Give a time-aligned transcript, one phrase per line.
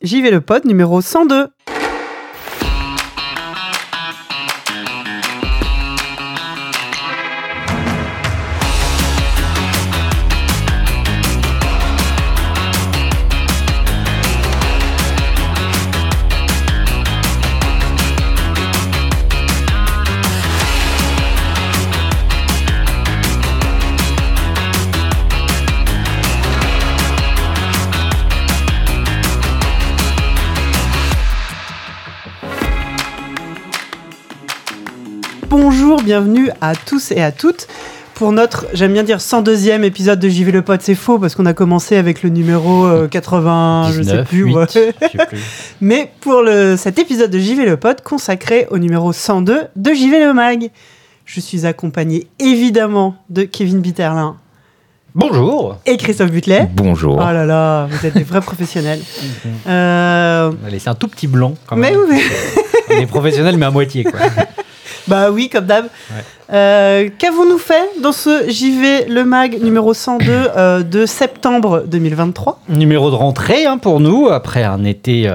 [0.00, 1.48] J'y vais le pod numéro 102.
[36.08, 37.68] Bienvenue à tous et à toutes
[38.14, 41.44] pour notre, j'aime bien dire 102e épisode de JV le Pod, c'est faux parce qu'on
[41.44, 44.44] a commencé avec le numéro euh, 80, je sais 19, plus.
[44.44, 44.64] 8, ouais.
[44.68, 44.72] je
[45.18, 45.38] sais plus.
[45.82, 50.18] Mais pour le, cet épisode de JV le Pod consacré au numéro 102 de JV
[50.24, 50.70] le Mag,
[51.26, 54.36] je suis accompagné évidemment de Kevin Bitterlin
[55.14, 55.76] Bonjour.
[55.84, 56.70] et Christophe Butlet.
[56.72, 57.16] Bonjour.
[57.16, 59.00] Oh là là, vous êtes des vrais professionnels.
[59.68, 62.00] Euh, On a laissé un tout petit blanc quand mais même.
[62.08, 62.22] oui,
[62.88, 64.20] On est professionnel mais à moitié quoi.
[65.10, 65.86] bah oui, comme d'hab.
[66.52, 73.10] Euh, Qu'avons-nous fait dans ce JV le Mag numéro 102 euh, de septembre 2023 Numéro
[73.10, 75.30] de rentrée hein, pour nous après un été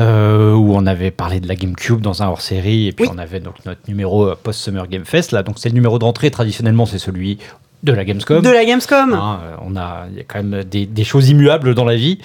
[0.00, 3.12] euh, où on avait parlé de la GameCube dans un hors-série et puis Oui.
[3.14, 5.42] on avait donc notre numéro post-Summer Game Fest là.
[5.42, 7.38] Donc c'est le numéro de rentrée traditionnellement c'est celui
[7.82, 8.40] de la Gamescom.
[8.40, 9.12] de la Gamescom.
[9.12, 12.18] Hein, on a, il y a quand même des, des choses immuables dans la vie.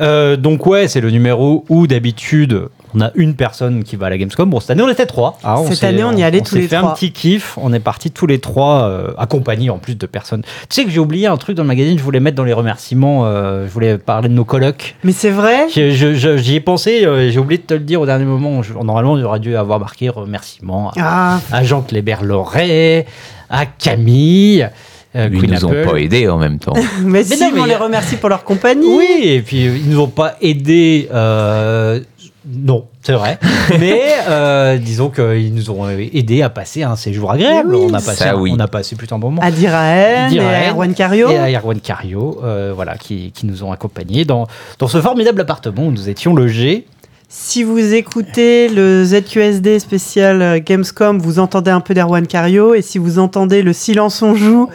[0.00, 4.10] Euh, donc ouais, c'est le numéro où d'habitude on a une personne qui va à
[4.10, 4.48] la Gamescom.
[4.48, 5.38] Bon, cette année on était trois.
[5.44, 6.90] hein, Cette s'est- année, on y allait tous s'est les fait trois.
[6.90, 7.58] un petit kiff.
[7.60, 10.42] On est partis tous les trois, euh, accompagnés en plus de personnes.
[10.42, 11.98] Tu sais que j'ai oublié un truc dans le magazine.
[11.98, 13.26] Je voulais mettre dans les remerciements.
[13.26, 14.94] euh, je voulais parler de nos colocs.
[15.04, 15.66] Mais c'est vrai.
[15.68, 17.04] J'y ai pensé.
[17.04, 18.62] euh, j'ai oublié de te le dire au dernier moment.
[18.62, 23.06] Je- normalement, il aurait dû avoir marqué remerciements à, Ah, à Jean Clébert-Loret,
[23.50, 24.68] à Camille.
[25.16, 26.72] euh, Ils nous ont pas aidés en même temps.
[27.04, 28.86] mais, si, non, mais on les remercie pour leur compagnie.
[28.96, 31.08] Oui, et puis ils nous ont pas aidés.
[31.12, 32.00] euh,
[32.46, 33.38] non, c'est vrai.
[33.80, 37.74] Mais euh, disons qu'ils nous ont aidés à passer un séjour agréable.
[37.74, 38.52] Oui, on, a passé, oui.
[38.54, 39.42] on a passé plutôt un bon moment.
[39.42, 41.30] À Diraen, et à Erwan Cario.
[41.30, 44.46] Et à Erwan Cario, euh, voilà, qui, qui nous ont accompagnés dans,
[44.78, 46.86] dans ce formidable appartement où nous étions logés.
[47.28, 52.74] Si vous écoutez le ZQSD spécial euh, Gamescom, vous entendez un peu d'Erwan Cario.
[52.74, 54.68] Et si vous entendez le Silence on joue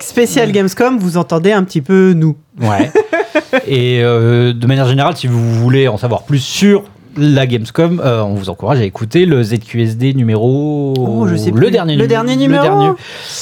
[0.00, 2.36] spécial Gamescom, vous entendez un petit peu nous.
[2.60, 2.92] Ouais.
[3.66, 6.84] et euh, de manière générale, si vous voulez en savoir plus sur
[7.18, 10.94] la Gamescom, euh, on vous encourage à écécouter le ZQSD numéro.
[10.98, 12.94] Oh, je sais le dernier Le nu- dernier numéro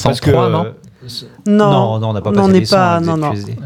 [0.03, 0.71] Parce que, 103, non euh,
[1.47, 3.33] Non, non, non, on n'a pas passé les 100 pas- avec non, non.
[3.35, 3.57] ZQSD.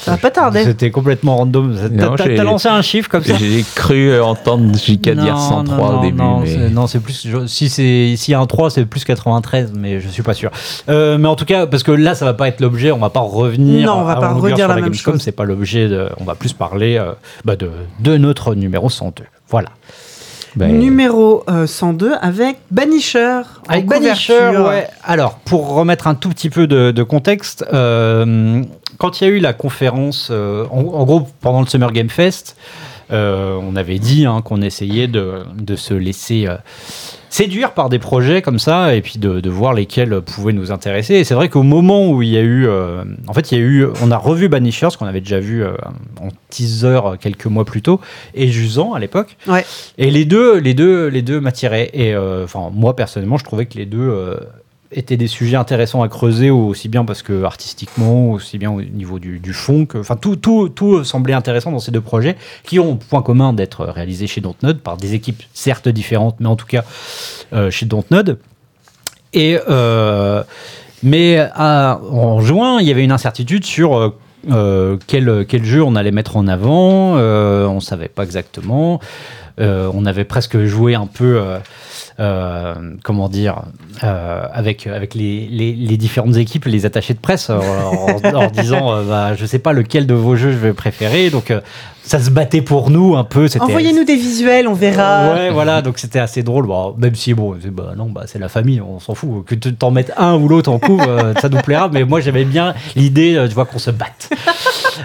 [0.00, 0.64] ça va pas tarder.
[0.64, 1.76] C'était complètement random.
[2.16, 5.92] T'as- lancé un chiffre comme ça J'ai cru entendre JK dire Non, 103 non, au
[5.92, 6.16] non, début.
[6.16, 6.46] Non, mais...
[6.46, 7.26] c'est- non, c'est plus.
[7.28, 10.32] je- Si c'est s'il y a un 3, c'est plus 93, mais je suis pas
[10.32, 10.50] sûr.
[10.88, 12.92] Euh, mais en tout cas, parce que là, ça va pas être l'objet.
[12.92, 13.86] On va pas revenir.
[13.86, 15.22] Non, on va à pas redire sur la la même Gamescom, chose.
[15.22, 15.88] C'est pas l'objet.
[15.88, 17.12] De, on va plus parler euh,
[17.44, 19.24] bah, de, de notre numéro 102.
[19.50, 19.68] Voilà.
[20.56, 23.42] Ben, Numéro euh, 102 avec Banisher.
[23.68, 23.86] Avec.
[23.86, 24.88] Banisher, ouais.
[25.04, 28.62] Alors, pour remettre un tout petit peu de, de contexte, euh,
[28.98, 32.10] quand il y a eu la conférence, euh, en, en gros, pendant le Summer Game
[32.10, 36.56] Fest, euh, on avait dit hein, qu'on essayait de, de se laisser euh,
[37.30, 41.14] séduire par des projets comme ça et puis de, de voir lesquels pouvaient nous intéresser.
[41.14, 43.60] Et c'est vrai qu'au moment où il y a eu, euh, en fait, il y
[43.60, 45.72] a eu, on a revu Banisher, ce qu'on avait déjà vu euh,
[46.20, 48.00] en teaser quelques mois plus tôt,
[48.34, 49.36] et Jusant à l'époque.
[49.46, 49.64] Ouais.
[49.96, 51.90] Et les deux, les deux, les deux m'attiraient.
[51.94, 54.36] Et euh, moi personnellement, je trouvais que les deux euh,
[54.92, 59.18] étaient des sujets intéressants à creuser, aussi bien parce que artistiquement, aussi bien au niveau
[59.18, 62.96] du, du fond, enfin, tout, tout, tout semblait intéressant dans ces deux projets, qui ont
[62.96, 66.84] point commun d'être réalisés chez Dontnod par des équipes certes différentes, mais en tout cas
[67.52, 68.38] euh, chez Dontnod.
[69.32, 70.42] Et euh,
[71.02, 74.18] mais en juin, il y avait une incertitude sur euh,
[74.50, 77.14] euh, quel, quel jeu on allait mettre en avant.
[77.16, 79.00] On savait pas exactement.
[79.58, 81.42] On avait presque joué un peu,
[83.02, 83.62] comment dire,
[84.04, 87.58] euh, avec, avec les, les- les différentes équipes, les attachés de presse, euh,
[88.34, 91.30] en, disant, euh, bah, je sais pas lequel de vos jeux je vais préférer.
[91.30, 91.60] Donc, euh,
[92.02, 93.46] ça se battait pour nous un peu.
[93.68, 95.32] Envoyez-nous des visuels, on verra.
[95.34, 96.66] Ouais, voilà, donc c'était assez drôle.
[96.66, 99.44] Bon, même si, bon, c'est- bah, non, bah, c'est la famille, on s'en fout.
[99.46, 101.88] Que tu t'en mettes un ou l'autre en couve, euh, ça nous plaira.
[101.92, 104.30] Mais moi, j'aimais bien l'idée, euh, tu vois, qu'on se batte.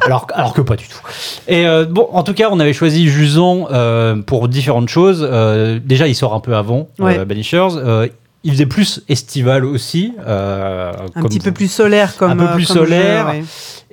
[0.05, 0.99] Alors, alors que pas du tout.
[1.47, 5.25] Et euh, bon, en tout cas, on avait choisi Jusant euh, pour différentes choses.
[5.29, 7.19] Euh, déjà, il sort un peu avant, Ouais.
[7.19, 7.67] euh, Banishers.
[7.75, 8.07] Euh,
[8.43, 10.13] il faisait plus estival aussi.
[10.27, 13.27] euh, Un comme- petit peu plus solaire comme Un peu plus comme jeu, solaire.
[13.27, 13.43] ouais.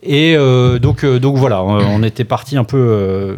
[0.03, 3.37] et euh, donc, donc voilà, on, on était parti un peu euh,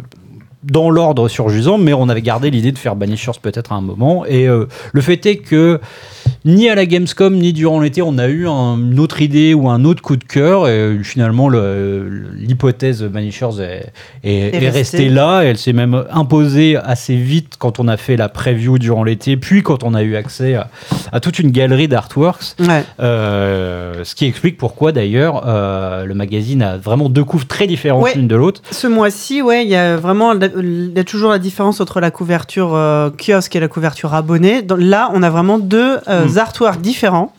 [0.71, 3.81] dans l'ordre sur Jusant, mais on avait gardé l'idée de faire Banishers peut-être à un
[3.81, 4.25] moment.
[4.25, 5.79] Et euh, le fait est que
[6.43, 9.69] ni à la Gamescom ni durant l'été on a eu un- une autre idée ou
[9.69, 10.67] un autre coup de cœur.
[10.67, 13.91] Et finalement, le- l'hypothèse Manishers est,
[14.23, 15.09] est- Est est restée.
[15.09, 15.41] là.
[15.41, 19.61] Elle s'est même imposée assez vite quand on a fait la preview durant l'été, puis
[19.63, 20.69] quand on a eu accès à,
[21.11, 22.55] à toute une galerie d'artworks.
[22.59, 22.83] Ouais.
[22.99, 28.03] Euh, ce qui explique pourquoi d'ailleurs euh, le magazine a vraiment deux couves très différentes
[28.03, 28.13] Ouais.
[28.15, 28.61] l'une de l'autre.
[28.71, 32.11] Ce mois-ci, ouais, il y a vraiment il y a toujours la différence entre la
[32.11, 34.61] couverture euh, kiosque et la couverture abonné.
[34.61, 36.37] Dans- là, on a vraiment deux euh, Hmm.
[36.37, 37.33] artworks différents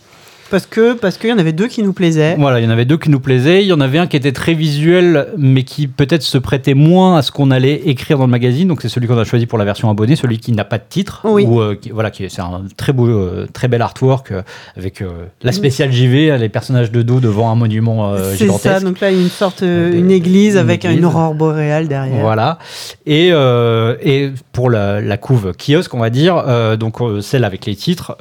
[0.51, 2.37] parce que parce qu'il y en avait deux qui nous plaisaient.
[2.39, 3.63] Voilà, il y en avait deux qui nous plaisaient.
[3.63, 7.17] Il y en avait un qui était très visuel, mais qui peut-être se prêtait moins
[7.19, 8.69] à ce qu'on allait écrire dans le magazine.
[8.69, 10.85] Donc c'est celui qu'on a choisi pour la version abonnée, celui qui n'a pas de
[10.89, 11.21] titre.
[11.25, 11.45] Oui.
[11.47, 14.43] Ou, euh, qui- voilà, qui c'est un très beau, euh, très bel artwork euh,
[14.77, 15.03] avec
[15.43, 18.75] la spéciale JV, les personnages de dos devant un monument euh, C'est gigantesque.
[18.75, 18.81] ça.
[18.81, 20.99] Donc là, il y a une sorte une église une avec église.
[20.99, 22.21] une aurore boréale derrière.
[22.21, 22.59] Voilà.
[23.07, 26.43] Et, et pour la, la couve kiosque, on va dire,
[26.79, 28.17] donc celle avec les titres,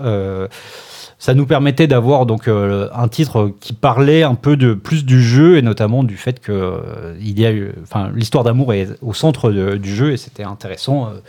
[1.18, 5.22] ça nous permettait d'avoir donc euh, un titre qui parlait un peu de plus du
[5.24, 8.90] jeu et notamment du fait que euh, il y a eu, enfin, l'histoire d'amour est
[9.02, 11.08] au centre de- du jeu et c'était intéressant.
[11.08, 11.20] euh,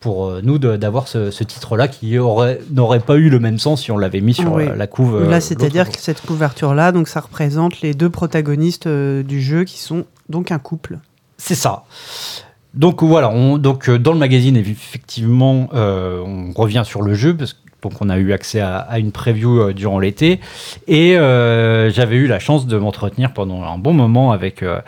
[0.00, 3.90] pour nous d'avoir ce, ce titre-là qui aurait n'aurait pas eu le même sens si
[3.90, 4.64] on l'avait mis sur Oui.
[4.76, 5.28] la couve.
[5.28, 10.04] Là, c'est-à-dire que cette couverture-là, donc ça représente les deux protagonistes du jeu qui sont
[10.28, 11.00] donc un couple.
[11.36, 11.82] C'est ça.
[12.74, 17.54] Donc voilà, on, donc dans le magazine effectivement, euh, on revient sur le jeu parce
[17.54, 20.40] que donc on a eu accès à, à une preview euh, durant l'été
[20.86, 24.80] et euh, j'avais eu la chance de m'entretenir pendant un bon moment avec euh,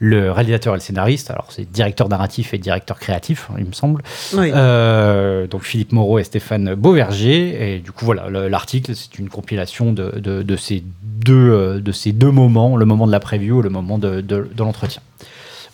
[0.00, 1.30] le réalisateur et le scénariste.
[1.32, 4.02] Alors c'est directeur narratif et directeur créatif, hein, il me semble.
[4.34, 4.52] Oui.
[4.54, 7.74] Euh, donc Philippe Moreau et Stéphane Beauverger.
[7.74, 11.92] Et du coup, voilà, le- l'article, c'est une compilation de, de- de ces deux, de
[11.92, 14.24] ces deux moments, le moment de la preview et le moment de
[14.56, 15.02] l'entretien.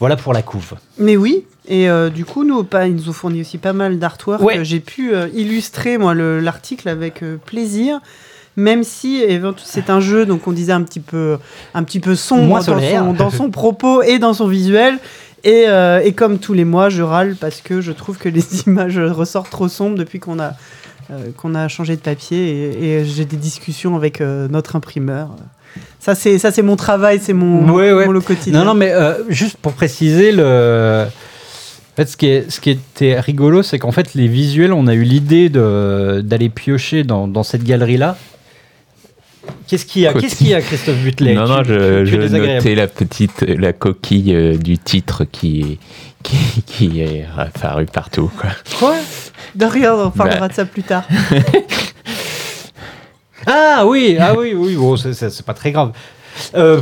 [0.00, 0.75] Voilà pour la couve.
[0.99, 3.99] Mais oui, et euh, du coup, nous, pas, ils nous ont fourni aussi pas mal
[3.99, 4.43] d'artwork.
[4.43, 4.64] Ouais.
[4.64, 8.00] J'ai pu euh, illustrer, moi, le- l'article avec euh, plaisir.
[8.56, 9.20] Même si
[9.64, 11.38] c'est un jeu, donc on disait un petit peu,
[11.75, 14.99] un petit peu sombre dans son, dans son propos et dans son visuel.
[15.43, 15.64] Et,
[16.05, 19.50] et comme tous les mois, je râle parce que je trouve que les images ressortent
[19.50, 20.52] trop sombres depuis qu'on a,
[21.37, 22.46] qu'on a changé de papier.
[22.81, 25.31] Et, et j'ai des discussions avec notre imprimeur.
[25.99, 28.06] Ça, c'est mon travail, c'est mon, Ouais, ouais.
[28.06, 28.60] mon quotidien.
[28.60, 28.93] Non, non, mais
[29.31, 31.06] juste pour préciser, le...
[31.94, 34.87] en fait, ce, qui est, ce qui était rigolo, c'est qu'en fait, les visuels, on
[34.88, 38.17] a eu l'idée d'aller piocher dans, dans cette galerie-là.
[39.69, 42.11] Qu'est-ce qu'il y a, Qu'est-ce qu'il y a, Christophe Butlet non, non, Tu- je, tu-
[42.11, 45.79] tu je notais la petite, la coquille euh, du titre qui,
[46.23, 46.37] qui,
[46.67, 48.31] qui est apparue partout.
[48.38, 48.50] Quoi.
[48.79, 48.94] Quoi?
[49.55, 50.49] De rien, on parlera Bah.
[50.49, 51.05] de ça plus tard.
[53.46, 55.93] Ah oui, ah oui, oui, bon, c'est pas très grave.
[56.55, 56.81] Euh,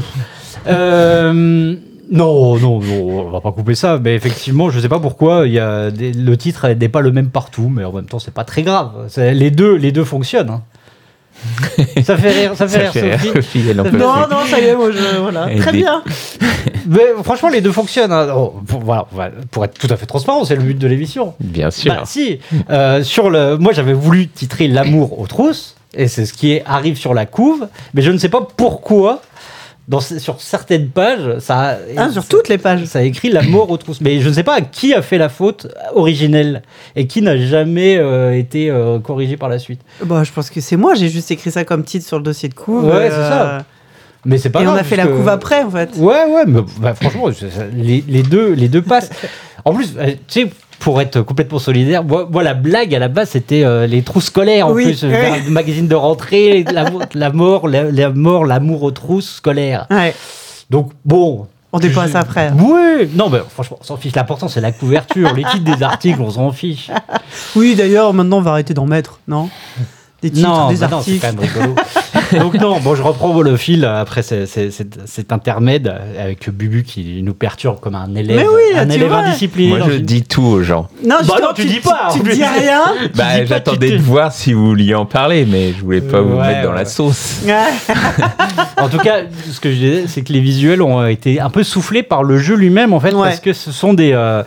[0.69, 1.75] euh,
[2.13, 5.53] non, non, non, on va pas couper ça, mais effectivement, je sais pas pourquoi il
[5.55, 8.35] y a des- le titre n'est pas le même partout, mais en même temps, c'est
[8.35, 8.91] pas très grave.
[9.17, 10.51] Les deux, les deux fonctionnent.
[10.51, 10.63] hein.
[12.05, 13.63] ça fait rire, ça fait Ça fait rire, rire, Sophie.
[13.63, 15.53] Fait- Non, non, ça y est, moi, je, voilà.
[15.53, 16.03] Et Très des- bien.
[16.87, 18.13] Mais franchement, les deux fonctionnent.
[18.13, 18.29] hein.
[18.37, 21.35] Oh, pour, voilà, voilà, pour être tout à fait transparent, c'est le but de l'émission.
[21.41, 21.93] Bien sûr.
[21.95, 22.39] Bah, si.
[22.71, 26.63] Euh, sur le, moi, j'avais voulu titrer L'amour aux trousses, et c'est ce qui est-
[26.67, 29.23] arrive sur la couve, mais je ne sais pas pourquoi,
[29.89, 32.85] dans, sur certaines pages, ça, Ah, sur toutes les pages.
[32.85, 34.01] ça a écrit L'amour aux trousses.
[34.01, 36.63] Mais je ne sais pas qui a fait la faute originelle
[36.95, 39.81] et qui n'a jamais euh, été euh, corrigé par la suite.
[40.05, 42.49] Bah, je pense que c'est moi, j'ai juste écrit ça comme titre sur le dossier
[42.49, 42.85] de couve.
[42.85, 43.65] Ouais, c'est ça.
[44.25, 45.91] Mais c'est pas Et on a fait la couve après, en fait.
[45.97, 47.29] Ouais, ouais, mais bah, franchement,
[47.75, 49.11] les deux, les deux passent.
[49.65, 50.51] En plus, euh, tu sais,
[50.83, 54.21] pour être complètement solidaire, moi, moi, la blague à la base, c'était euh, les trous
[54.21, 54.67] scolaires.
[54.67, 55.15] En Oui, plus, oui.
[55.15, 59.87] un magazine de rentrée, la, la mort, la, la mort, l'amour aux trousses scolaires.
[59.91, 60.13] Ouais,
[60.71, 61.47] Donc, bon.
[61.73, 62.51] on dépasse après.
[62.59, 64.15] Oui, non, mais franchement, on s'en fiche.
[64.17, 65.33] L'important, c'est la couverture.
[65.35, 66.91] les titres des articles, on s'en fiche.
[67.55, 69.51] Oui, d'ailleurs, maintenant, on va arrêter d'en mettre, non?
[70.21, 71.21] Des titres, non, des bah non, c'est articles.
[71.21, 71.75] quand même rigolo.
[72.39, 76.83] Donc non, bon, je reprends le fil après c'est- c'est- c'est- cet intermède avec Bubu
[76.83, 79.19] qui nous perturbe comme un élève, Mais oui, un tu élève vois.
[79.19, 79.77] indiscipliné.
[79.79, 80.89] Moi, je une- dis tout aux gens.
[81.07, 82.83] Non, Bah non, tu dis pas, Tu, dis rien.
[83.15, 85.81] Bah, dis pas, j'attendais tu te- de voir si vous vouliez en parler, mais je
[85.83, 86.79] voulais pas vous Ouais, mettre dans ouais.
[86.79, 87.41] la sauce.
[88.79, 89.21] En tout cas,
[89.51, 92.39] ce que je disais, c'est que les visuels ont été un peu soufflés par le
[92.39, 93.29] jeu lui-même, en fait, Ouais.
[93.29, 94.13] parce que ce sont des.
[94.13, 94.43] euh,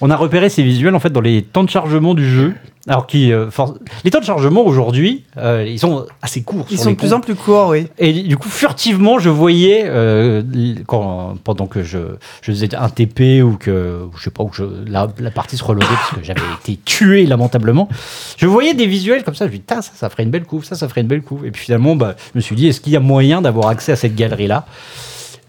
[0.00, 2.54] on a repéré ces visuels en fait dans les temps de chargement du jeu.
[2.88, 6.66] Alors qui, euh, for- les temps de chargement aujourd'hui, euh, ils sont assez courts.
[6.70, 7.88] Ils sur sont de plus en plus courts, oui.
[7.98, 10.42] Et du coup, furtivement, je voyais, euh,
[10.86, 11.98] quand, pendant que je,
[12.42, 15.64] je faisais un TP ou que, je sais pas, où je, la, la partie se
[15.64, 17.88] reloadait parce que j'avais été tué lamentablement,
[18.36, 19.46] je voyais des visuels comme ça.
[19.48, 21.44] Je me dis, ça, ça ferait une belle couve, ça, ça ferait une belle couve.
[21.44, 23.90] Et puis finalement, bah, je me suis dit, est-ce qu'il y a moyen d'avoir accès
[23.92, 24.64] à cette galerie-là?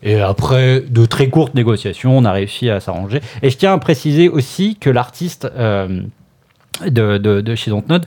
[0.03, 3.19] Et après de très courtes négociations, on a réussi à s'arranger.
[3.41, 6.01] Et je tiens à préciser aussi que l'artiste euh,
[6.85, 8.05] de, de, de chez Dontnod,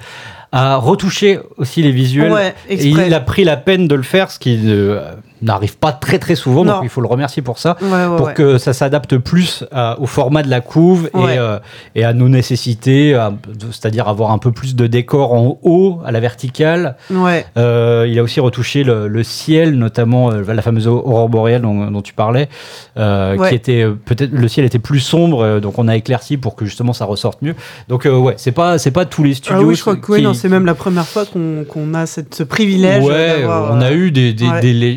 [0.53, 2.33] a retouché aussi les visuels.
[2.33, 5.93] Ouais, et il a pris la peine de le faire, ce qui euh, n'arrive pas
[5.93, 6.75] très très souvent, Non.
[6.75, 7.77] donc il faut le remercier pour ça.
[7.83, 8.35] Ouais, ouais, pour ouais.
[8.35, 11.59] que ça s'adapte plus à- au format de la couve et, euh,
[11.95, 13.19] et à nos nécessités,
[13.71, 16.97] c'est-à-dire avoir un peu plus de décor en haut, à la verticale.
[17.57, 21.91] Euh, il a aussi retouché le, le ciel, notamment euh, la fameuse aurore boréale dont,
[21.91, 22.49] dont tu parlais,
[22.97, 26.93] qui était peut-être le ciel était plus sombre, donc on a éclairci pour que justement
[26.93, 27.55] ça ressorte mieux.
[27.89, 29.63] Donc ouais, c'est pas c'est pas tous les Ah studios.
[29.65, 33.05] oui, je crois que oui, c'est même la première fois qu'on a cette, ce privilège.
[33.05, 34.47] On a eu des, des,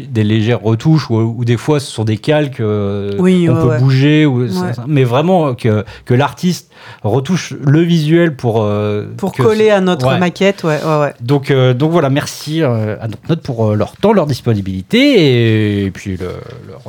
[0.10, 3.62] des légères retouches ou, ou des fois ce sont des calques euh, Oui, on ouais,
[3.62, 3.80] peut ouais.
[3.80, 4.50] bouger ou Ouais.
[4.88, 6.70] mais vraiment que, que l'artiste
[7.04, 10.80] retouche le visuel pour euh, pour que- coller à notre maquette, ouais,
[11.22, 15.92] donc euh, donc voilà merci euh, à notre note pour leur temps leur disponibilité et,
[15.92, 16.28] puis le-
[16.68, 16.82] leur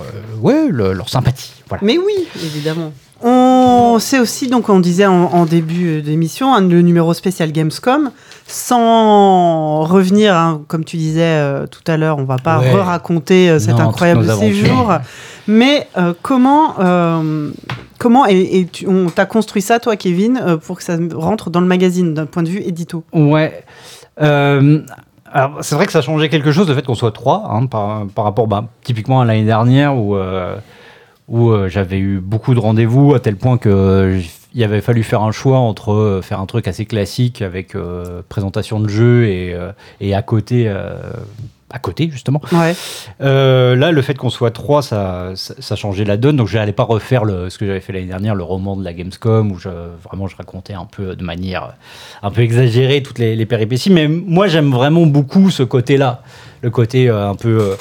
[0.43, 2.93] ouais le- leur sympathie voilà Mais oui, évidemment.
[3.27, 8.11] On sait aussi, donc on disait en, en début d'émission, un le numéro spécial Gamescom,
[8.47, 12.73] sans revenir, hein, comme tu disais euh, tout à l'heure, on va pas Ouais.
[12.73, 14.93] re-raconter euh, cet Non, incroyable séjour,
[15.47, 16.75] mais euh, comment,
[17.99, 21.61] comment et, et tu, on t'a construit ça, toi, Kevin, pour que ça rentre dans
[21.61, 23.05] le magazine d'un point de vue édito?
[23.13, 23.65] Ouais.
[24.17, 27.67] Alors, c'est vrai que ça a changé quelque chose, le fait qu'on soit trois, hein,
[27.67, 30.17] par, par rapport bah, typiquement à l'année dernière où,
[31.29, 34.21] où euh, j'avais eu beaucoup de rendez-vous à tel point que euh,
[34.55, 38.23] il avait fallu faire un choix entre euh, faire un truc assez classique avec euh,
[38.29, 39.57] présentation de jeu et,
[40.01, 40.69] et à côté.
[41.71, 42.41] à côté justement.
[42.53, 42.77] Ouais.
[43.21, 46.37] Euh, là, le fait qu'on soit trois, ça, ça, ça changeait la donne.
[46.37, 48.85] Donc, je n'allais pas refaire le, ce que j'avais fait l'année dernière, le roman de
[48.85, 49.71] la Gamescom, où je,
[50.05, 51.75] vraiment je racontais un peu de manière
[52.23, 53.91] un peu exagérée toutes les, les péripéties.
[53.91, 56.23] Mais moi, j'aime vraiment beaucoup ce côté-là,
[56.63, 57.75] le côté euh, un peu, euh,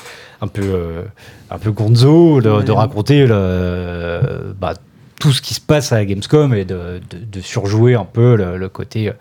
[0.44, 1.04] un peu, euh,
[1.50, 2.64] un peu gonzo, de, Ouais.
[2.64, 4.74] de raconter le, bah,
[5.20, 8.36] tout ce qui se passe à la Gamescom et de, de- de surjouer un peu
[8.36, 9.08] le, le côté.
[9.10, 9.14] euh,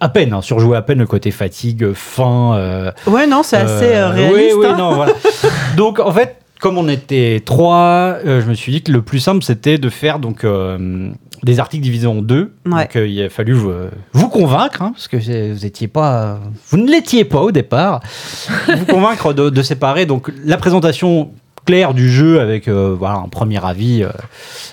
[0.00, 2.54] à peine, hein, surjouer à peine le côté fatigue, faim.
[2.56, 4.54] euh, Ouais, non, c'est assez euh, euh, réaliste.
[4.56, 4.76] Oui, oui, hein.
[4.76, 5.12] non, voilà.
[5.76, 9.20] donc, en fait, comme on était trois, euh, je me suis dit que le plus
[9.20, 11.10] simple, c'était de faire donc euh,
[11.42, 12.54] des articles divisés en deux.
[12.64, 12.82] Ouais.
[12.82, 15.16] Donc, euh, il a fallu vous, convaincre, hein, parce que
[15.52, 18.00] vous étiez pas, vous ne l'étiez pas au départ,
[18.68, 21.30] vous convaincre de, de séparer donc la présentation
[21.66, 24.08] claire du jeu avec euh, voilà un premier avis, euh,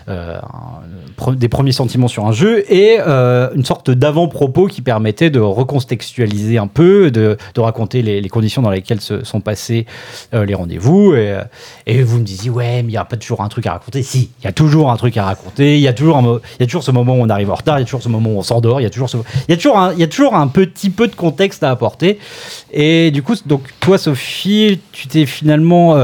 [0.07, 0.37] euh,
[1.33, 6.67] des premiers sentiments sur un jeu et une sorte d'avant-propos qui permettait de recontextualiser un
[6.67, 9.85] peu, de, de raconter les, conditions dans lesquelles se sont passés
[10.31, 11.13] les rendez-vous.
[11.15, 11.37] Et,
[11.87, 14.03] et vous me disiez, ouais, mais il n'y a pas toujours un truc à raconter.
[14.03, 15.77] Si, il y a toujours un truc à raconter.
[15.77, 17.81] Il y, a toujours y a toujours ce moment où on arrive en retard, il
[17.81, 19.17] y a toujours ce moment où on s'endort, il y a toujours ce-
[19.49, 22.19] y un, y a toujours un petit peu de contexte à apporter.
[22.71, 25.95] Et du coup, donc toi, Sophie, tu t'es finalement,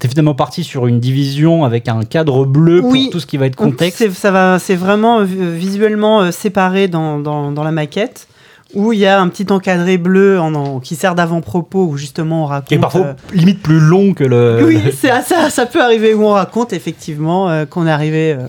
[0.00, 3.04] t'es finalement parti sur une division avec un cadre bleu Oui.
[3.04, 4.10] pour tout ce qui va être contexte.
[4.12, 8.26] Ça va, c'est vraiment euh, visuellement euh, séparé dans, dans, dans la maquette
[8.74, 12.44] où il y a un petit encadré bleu en, en- qui sert d'avant-propos où justement
[12.44, 12.72] on raconte.
[12.72, 14.62] est parfois euh, limite plus long que le.
[14.64, 18.46] oui, c'est ça, ça peut arriver où on raconte effectivement euh, qu'on est arrivé euh,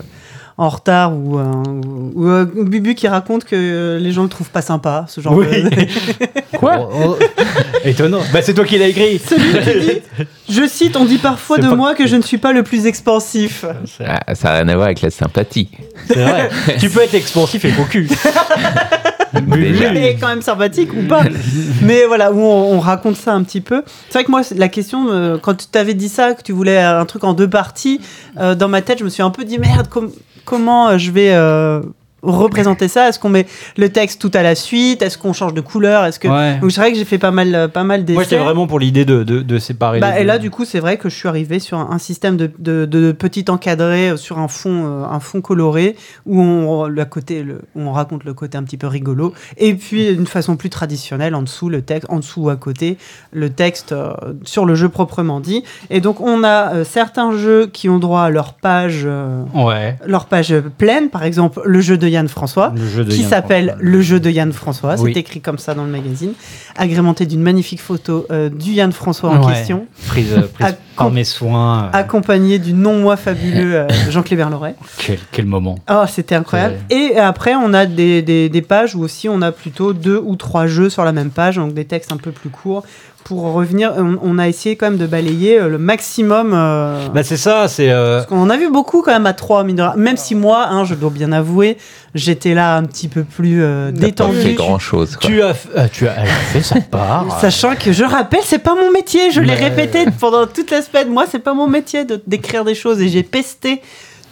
[0.58, 4.30] en retard ou, euh, ou, ou, euh, Bubu qui raconte que euh, les gens le
[4.30, 5.48] trouvent pas sympa, ce genre Oui.
[5.48, 6.58] de.
[6.58, 6.90] Quoi
[7.86, 8.20] Étonnant.
[8.32, 9.20] Bah, c'est toi qui l'as écrit.
[9.20, 12.38] Celui qui dit, je cite, on dit parfois de pas- moi que je ne suis
[12.38, 13.66] pas le plus expansif.
[14.06, 15.70] Ah, ça n'a rien à voir avec la sympathie.
[16.08, 16.50] C'est vrai.
[16.80, 18.08] tu peux être expansif et cocu.
[19.42, 19.94] Déjà.
[19.94, 21.24] Il est quand même sympathique ou pas
[21.82, 23.84] Mais voilà, où on, on raconte ça un petit peu.
[24.10, 26.78] C'est vrai que moi, la question, euh, quand tu t'avais dit ça, que tu voulais
[26.80, 28.00] un truc en deux parties,
[28.40, 30.12] euh, dans ma tête, je me suis un peu dit merde, com-
[30.46, 31.82] comment euh, je vais euh,
[32.24, 33.10] représenter ça?
[33.10, 33.46] Est-ce qu'on met
[33.78, 35.02] le texte tout à la suite?
[35.02, 36.06] Est-ce qu'on change de couleur?
[36.06, 36.58] Est-ce que Ouais.
[36.60, 38.14] Donc c'est vrai que j'ai fait pas mal, euh, pas mal d'essais.
[38.16, 40.66] Moi, j'étais vraiment pour l'idée de, de, de séparer Bah, les et là, du coup,
[40.66, 44.10] c'est vrai que je suis arrivé sur un, un système de, de, de petits encadrés
[44.12, 47.92] euh, sur un fond, euh, un fond coloré où on, le côté, le, où on
[47.92, 49.34] raconte le côté un petit peu rigolo.
[49.58, 52.98] Et puis, d'une façon plus traditionnelle, en dessous, le texte, en dessous ou à côté,
[53.32, 54.14] le texte euh,
[54.44, 55.64] sur le jeu proprement dit.
[55.90, 59.08] Et donc, on a euh, certains jeux qui ont droit à leur page,
[59.54, 59.98] Ouais.
[60.06, 61.10] leur page pleine.
[61.10, 62.74] Par exemple, le jeu de Yann François
[63.10, 63.76] qui s'appelle.
[63.80, 64.96] Le jeu de Yann François.
[65.00, 65.12] Oui.
[65.14, 66.34] C'est écrit comme ça dans le magazine,
[66.78, 69.54] agrémenté d'une magnifique photo euh, du Yann François en Ouais.
[69.54, 71.86] question, Prise, euh, prise par mes soins.
[71.86, 74.76] euh, accompagné du non-moi fabuleux euh, Jean-Cléber Loret.
[74.98, 75.78] quel, quel moment.
[75.92, 76.76] Oh, c'était incroyable.
[76.90, 80.36] Et après, on a des, des, des pages où aussi on a plutôt deux ou
[80.36, 82.84] trois jeux sur la même page, donc des textes un peu plus courts.
[83.26, 86.52] Pour revenir, on, on a essayé quand même de balayer euh, le maximum.
[86.54, 87.90] euh, Bah, c'est ça, c'est.
[87.90, 89.94] euh, Parce qu'on en a vu beaucoup quand même à trois, mine de rien.
[89.96, 91.78] Même si moi, hein, je dois bien avouer,
[92.16, 94.42] j'étais là un petit peu plus euh, T'as pas détendu.
[94.42, 95.18] fait grand chose.
[95.22, 97.38] tu as, euh, tu as elle a fait sa part.
[97.42, 99.32] Sachant que je rappelle, c'est pas mon métier.
[99.32, 101.10] Je l'ai Mais- répété pendant toute la semaine.
[101.10, 103.82] Moi, c'est pas mon métier de d'écrire des choses et j'ai pesté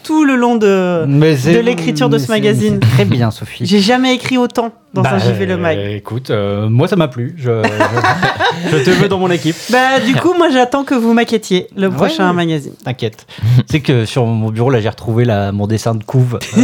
[0.03, 2.79] tout le long de, de l'écriture de ce magazine.
[2.79, 3.65] Très bien, Sophie.
[3.65, 5.77] J'ai jamais écrit autant dans Bah, un JV Le Mag.
[5.77, 7.35] euh, écoute, euh, moi ça m'a plu.
[7.37, 9.55] Je, je, je te veux dans mon équipe.
[9.71, 12.33] Bah, du coup, moi, j'attends que vous maquettiez le Ouais, prochain ouais.
[12.35, 12.73] magazine.
[12.83, 13.25] T'inquiète.
[13.69, 16.61] c'est que sur mon bureau, là, j'ai retrouvé la, mon dessin de couve, euh,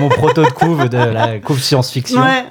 [0.00, 2.20] mon proto de couve de la couve science-fiction.
[2.20, 2.44] Ouais.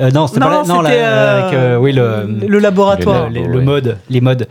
[0.00, 3.28] Euh, non, c'était Non, pas la, non, c'était, euh, avec, euh, oui, le, le laboratoire.
[3.28, 3.64] le, Le- le ouais.
[3.64, 4.48] mode, les modes.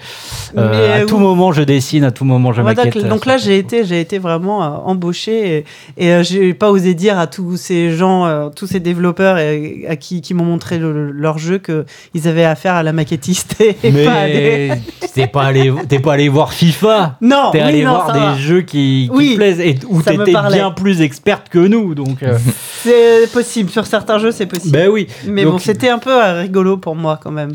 [0.58, 3.08] Euh, à tout moment, je dessine, à tout moment, je maquette.
[3.08, 5.66] donc là, j'ai été, j'ai été vraiment embauché
[5.98, 9.96] et, et j'ai pas osé dire à tous ces gens, tous ces développeurs et, à
[9.96, 14.06] qui, qui m'ont montré le- leur jeu qu'ils avaient affaire à la maquettiste et, et
[14.06, 14.70] pas à des...
[14.70, 14.82] Mais
[15.14, 17.18] t'es pas allé, t'es pas allé voir FIFA.
[17.22, 18.36] Non, T'es oui, allé non, voir des va.
[18.38, 22.20] jeux qui, qui Oui, plaisent et où t'étais bien plus experte que nous, donc.
[22.84, 24.72] C'est possible, sur certains jeux, c'est possible.
[24.78, 25.08] ben oui.
[25.32, 27.54] Mais Donc, bon, c'était un peu rigolo pour moi quand même.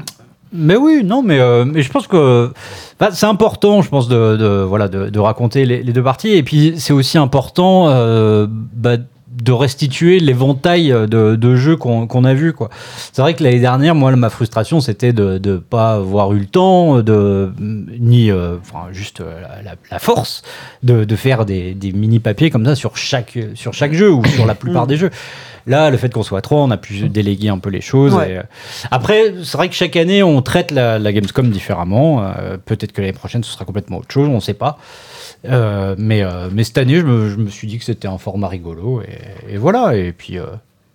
[0.52, 2.50] Mais oui, non, mais, euh, mais je pense que
[2.98, 6.30] bah, c'est important, je pense, de, de- voilà, de, de raconter les, les deux parties.
[6.30, 8.96] Et puis, c'est aussi important euh, bah,
[9.42, 12.52] de restituer l'éventail de, de jeux qu'on a vus.
[12.52, 12.70] quoi.
[13.12, 16.46] C'est vrai que l'année dernière, moi, ma frustration, c'était de ne pas avoir eu le
[16.46, 20.42] temps, de, ni euh, enfin, juste euh, la, la- force
[20.82, 24.46] de, de faire des, des mini-papiers comme ça sur chaque, sur chaque jeu ou sur
[24.46, 24.88] la plupart Mm.
[24.88, 25.10] des jeux.
[25.68, 28.14] Là, le fait qu'on soit trois, on a pu déléguer un peu les choses.
[28.14, 28.30] Ouais.
[28.32, 28.42] et, euh,
[28.90, 32.22] après, c'est vrai que chaque année, on traite la, la Gamescom différemment.
[32.22, 34.78] Euh, Peut-être que l'année prochaine, ce sera complètement autre chose, on ne sait pas.
[35.48, 38.18] Euh, mais, euh, mais cette année, je me, je me suis dit que c'était un
[38.18, 39.02] format rigolo.
[39.02, 39.96] Et, et voilà.
[39.96, 40.46] Et puis, euh,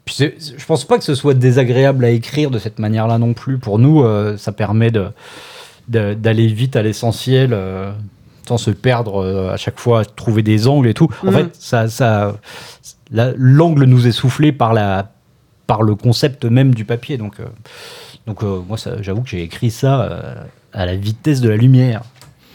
[0.05, 3.57] puis je pense pas que ce soit désagréable à écrire de cette manière-là non plus.
[3.57, 5.07] Pour nous, euh, ça permet de
[5.87, 7.57] de- d'aller vite à l'essentiel
[8.47, 11.09] sans se perdre à chaque fois, trouver des angles et tout.
[11.23, 11.33] En Mhm.
[11.33, 12.37] fait, ça, ça,
[13.11, 15.11] la- l'angle nous est soufflé par, la,
[15.67, 17.17] par le concept même du papier.
[17.17, 17.35] Donc,
[18.27, 22.03] donc moi, ça- j'avoue que j'ai écrit ça à la vitesse de la lumière.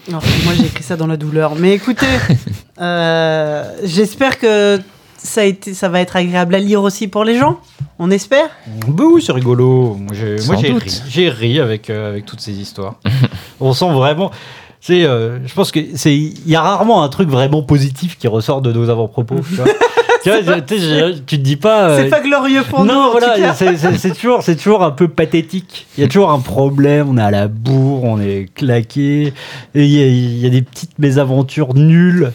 [0.07, 1.55] Que moi, j'ai écrit ça dans la douleur.
[1.55, 2.05] Mais écoutez,
[2.81, 4.79] euh, j'espère que
[5.17, 7.59] ça, a été, ça va être agréable à lire aussi pour les gens.
[7.99, 8.49] On espère.
[8.87, 9.95] Bah oui, c'est rigolo.
[9.99, 11.01] Moi, j'ai, moi, ri.
[11.09, 12.95] J'ai ri avec, euh, avec toutes ces histoires.
[13.59, 14.31] On sent vraiment.
[14.79, 18.29] C'est, euh, je pense que c'est, il y a rarement un truc vraiment positif qui
[18.29, 19.35] ressort de nos avant-propos.
[19.49, 19.65] tu vois.
[20.23, 21.89] Tu vois, je- tu te dis pas.
[21.89, 22.91] euh, C'est pas glorieux pour nous.
[22.93, 25.87] non, en tout voilà, c'est, toujours, c'est toujours un peu pathétique.
[25.97, 29.33] Il y a toujours un problème, on est à la bourre, on est claqué,
[29.75, 32.31] y il y a des petites mésaventures nulles.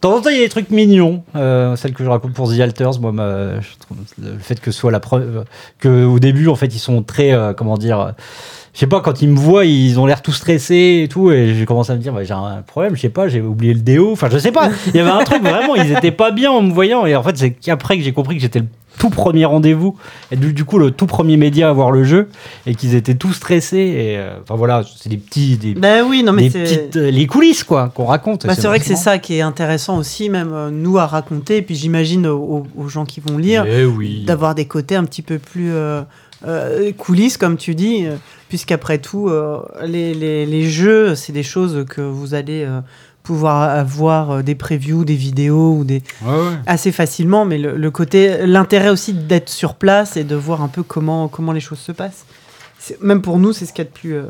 [0.00, 1.22] Temps en temps, il y a des trucs mignons.
[1.36, 5.00] Euh, celle que je raconte pour The Alters, moi, le fait que ce soit la
[5.00, 5.44] preuve
[5.78, 8.14] que au début, en fait, ils sont très, euh, comment dire,
[8.72, 11.54] je sais pas, quand ils me voient, ils ont l'air tout stressés et tout, et
[11.54, 13.80] j'ai commencé à me dire, bah, j'ai un problème, je sais pas, j'ai oublié le
[13.80, 16.50] déo, enfin, je sais pas, il y avait un truc vraiment, ils étaient pas bien
[16.50, 18.66] en me voyant, et en fait, c'est qu'après que j'ai compris que j'étais le
[19.00, 19.96] tout premier rendez-vous,
[20.30, 22.28] et du, du coup, le tout premier média à voir le jeu,
[22.66, 26.22] et qu'ils étaient tous stressés, et euh, enfin voilà, c'est des petits, des, Ben oui,
[26.22, 26.62] non mais des c'est.
[26.64, 28.46] petites, euh, les coulisses, quoi, qu'on raconte.
[28.46, 31.56] Bah, c'est vrai que c'est ça qui est intéressant aussi, même euh, nous à raconter,
[31.56, 34.24] et puis j'imagine aux, aux gens qui vont lire, Mais oui.
[34.26, 36.02] d'avoir des côtés un petit peu plus euh,
[36.46, 38.16] euh, coulisses, comme tu dis, euh,
[38.50, 42.80] puisqu'après tout, euh, les, les- les jeux, c'est des choses que vous allez euh,
[43.22, 46.56] pouvoir avoir euh, des previews, des vidéos ou des Ouais, ouais.
[46.66, 50.68] assez facilement, mais le, le côté, l'intérêt aussi d'être sur place et de voir un
[50.68, 52.24] peu comment comment les choses se passent.
[53.00, 54.22] Même pour nous, c'est ce qu'il y a de plus euh,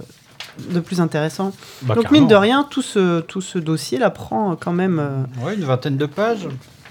[0.73, 1.53] de plus intéressant.
[1.83, 2.21] Bah, Donc carrément.
[2.23, 4.99] mine de rien, tout ce tout ce dossier là prend quand même.
[4.99, 6.49] euh, Ouais, une vingtaine de pages.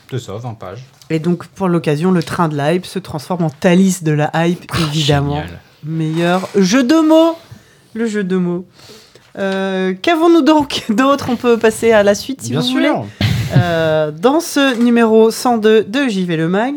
[0.09, 0.83] C'est ça, 20 pages.
[1.11, 4.31] Et donc, pour l'occasion, le train de la hype se transforme en Thalys de la
[4.47, 5.35] hype, évidemment.
[5.41, 5.59] Génial.
[5.83, 7.35] Meilleur jeu de mots.
[7.93, 8.65] Le jeu de mots.
[9.37, 12.75] Euh, Qu'avons-nous donc d'autre On peut passer à la suite si Bien vous sûr.
[12.75, 12.91] voulez.
[13.57, 16.75] Euh, dans ce numéro 102 de JV Le Mag,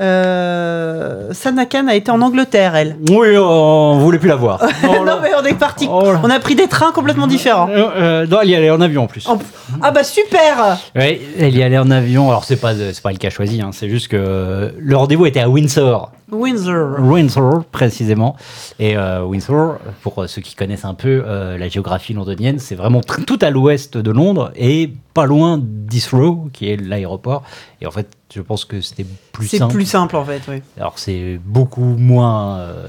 [0.00, 2.96] euh, Sanakan a été en Angleterre, elle.
[3.10, 4.60] Oui, on voulait plus la voir.
[4.88, 5.14] Oh là.
[5.14, 5.88] non, mais on est parti.
[5.90, 6.20] Oh là.
[6.22, 7.68] On a pris des trains complètement différents.
[7.70, 9.26] Euh, euh, non, elle y allait en avion en plus.
[9.28, 9.38] En-
[9.82, 12.28] Ah bah super Ouais, elle y allait en avion.
[12.30, 13.60] Alors c'est pas c'est pas le cas choisi.
[13.60, 13.70] hein.
[13.72, 17.00] C'est juste que euh, le rendez-vous était à Windsor, Windsor.
[17.00, 18.36] Windsor précisément.
[18.78, 23.00] Et euh, Windsor, pour ceux qui connaissent un peu euh, la géographie londonienne, c'est vraiment
[23.00, 27.42] tout à l'ouest de Londres et pas loin d'Heathrow, qui est l'aéroport.
[27.80, 29.74] Et en fait, je pense que c'était plus C'est simple.
[29.74, 30.62] plus simple en fait, oui.
[30.76, 32.88] Alors c'est beaucoup moins euh,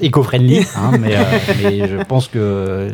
[0.00, 1.22] éco-friendly, hein, mais, euh,
[1.62, 2.90] mais je pense que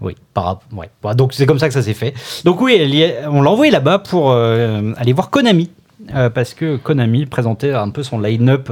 [0.00, 0.88] oui, par ouais.
[1.16, 2.14] Donc c'est comme ça que ça s'est fait.
[2.44, 2.80] Donc oui,
[3.26, 5.70] on l'a envoyé là-bas pour euh, aller voir Konami.
[6.14, 8.70] Euh, parce que Konami présentait un peu son line-up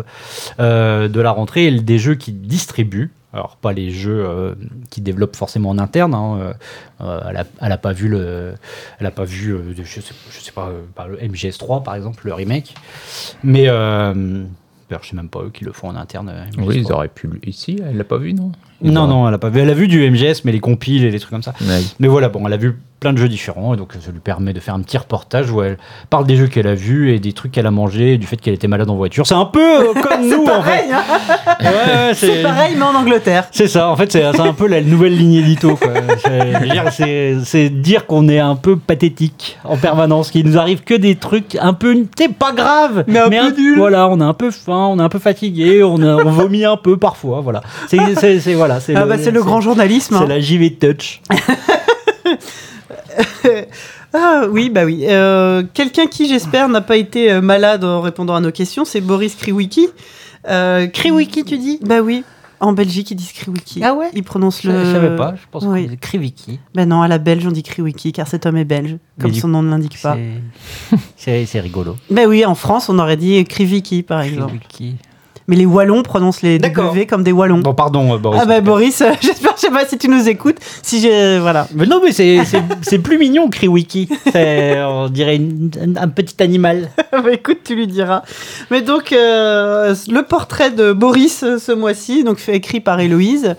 [0.60, 3.12] euh, de la rentrée et des jeux qu'il distribue.
[3.32, 4.54] Alors pas les jeux euh,
[4.90, 6.14] qu'il développe forcément en interne.
[6.14, 6.54] hein,
[7.00, 8.54] euh, elle, a, elle a pas vu le,
[8.98, 12.74] elle a pas vu, je sais, pas, par le MGS3 par exemple, le remake.
[13.42, 16.32] Mais je sais même pas eux qui le font en interne.
[16.58, 16.78] Oui, MGS3.
[16.78, 17.28] ils auraient pu.
[17.44, 18.52] Ici, elle l'a pas vu, non?
[18.82, 19.60] Non, non, elle a pas vu.
[19.60, 21.54] Elle a vu du MGS, mais les compiles et les trucs comme ça.
[21.62, 21.80] Ouais.
[21.98, 23.74] Mais voilà, bon, elle a vu plein de jeux différents.
[23.74, 25.76] Et donc, ça lui permet de faire un petit reportage où elle
[26.08, 28.36] parle des jeux qu'elle a vus et des trucs qu'elle a mangés, et du fait
[28.38, 29.26] qu'elle était malade en voiture.
[29.26, 29.60] C'est un peu
[29.90, 30.84] euh, comme nous, en fait.
[30.92, 31.02] hein.
[31.60, 33.48] Ouais, ouais, c'est pareil, mais en Angleterre.
[33.50, 35.78] C'est ça, en fait, c'est un peu la nouvelle ligne édito.
[37.44, 41.56] C'est- dire, qu'on est un peu pathétique en permanence, qu'il nous arrive que des trucs
[41.60, 43.76] un peu, c'est pas grave, Mais un peu nuls.
[43.78, 46.64] Voilà, on est un peu faim, on est un peu fatigué, on, a- on vomit
[46.64, 47.62] un peu parfois, voilà.
[47.88, 50.16] C'est voilà, c'est Ah bah, c'est le grand journalisme.
[50.18, 50.28] c'est hein.
[50.28, 51.20] la JV Touch.
[54.18, 55.04] Ah oui, bah oui.
[55.08, 59.00] Euh, Quelqu'un qui, j'espère, n'a pas été euh, malade en répondant à nos questions, c'est
[59.02, 59.88] Boris Kriwiki.
[60.48, 61.78] Euh, Kriwiki, tu dis?
[61.82, 62.24] Bah oui.
[62.58, 63.82] En Belgique, ils disent Kriwiki.
[63.84, 64.08] Ah ouais?
[64.14, 64.84] Ils prononcent le.
[64.86, 65.68] je savais pas, je pense Oui.
[65.68, 66.60] qu'on disait Kriviki.
[66.74, 69.48] Ben non, à la belge, on dit Kriwiki, car cet homme est belge, comme son
[69.48, 70.16] nom ne l'indique pas.
[71.16, 71.96] C'est- rigolo.
[72.10, 74.54] Ben oui, en France, on aurait dit Kriviki, par exemple.
[74.70, 74.96] Kriviki.
[75.48, 76.58] Mais les Wallons prononcent les.
[76.58, 77.58] W comme des Wallons.
[77.60, 78.40] Bon, pardon, euh, Boris.
[78.42, 81.38] ah ben Boris, euh, j'espère, je sais pas si tu nous écoutes, si j'ai...
[81.38, 81.68] Voilà.
[81.74, 84.08] Mais non, mais c'est- c'est c'est plus mignon, Kriwiki.
[84.32, 86.90] C'est- On dirait une- un, un petit animal.
[87.12, 88.22] bah écoute, tu lui diras.
[88.72, 93.54] Mais donc, euh, le portrait de Boris ce mois-ci, donc fait écrit par Héloïse.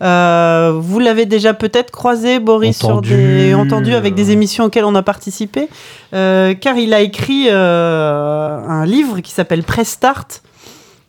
[0.00, 4.84] Euh, vous l'avez déjà peut-être croisé, Boris, Entendu, sur des, entendu avec des émissions auxquelles
[4.84, 5.68] on a participé,
[6.12, 10.42] euh, car il a écrit euh, un livre qui s'appelle Press Start.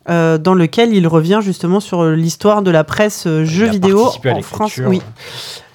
[0.08, 4.42] Euh, dans lequel il revient justement sur l'histoire de la presse euh, jeux vidéo en
[4.42, 4.78] France.
[4.84, 5.00] Oui.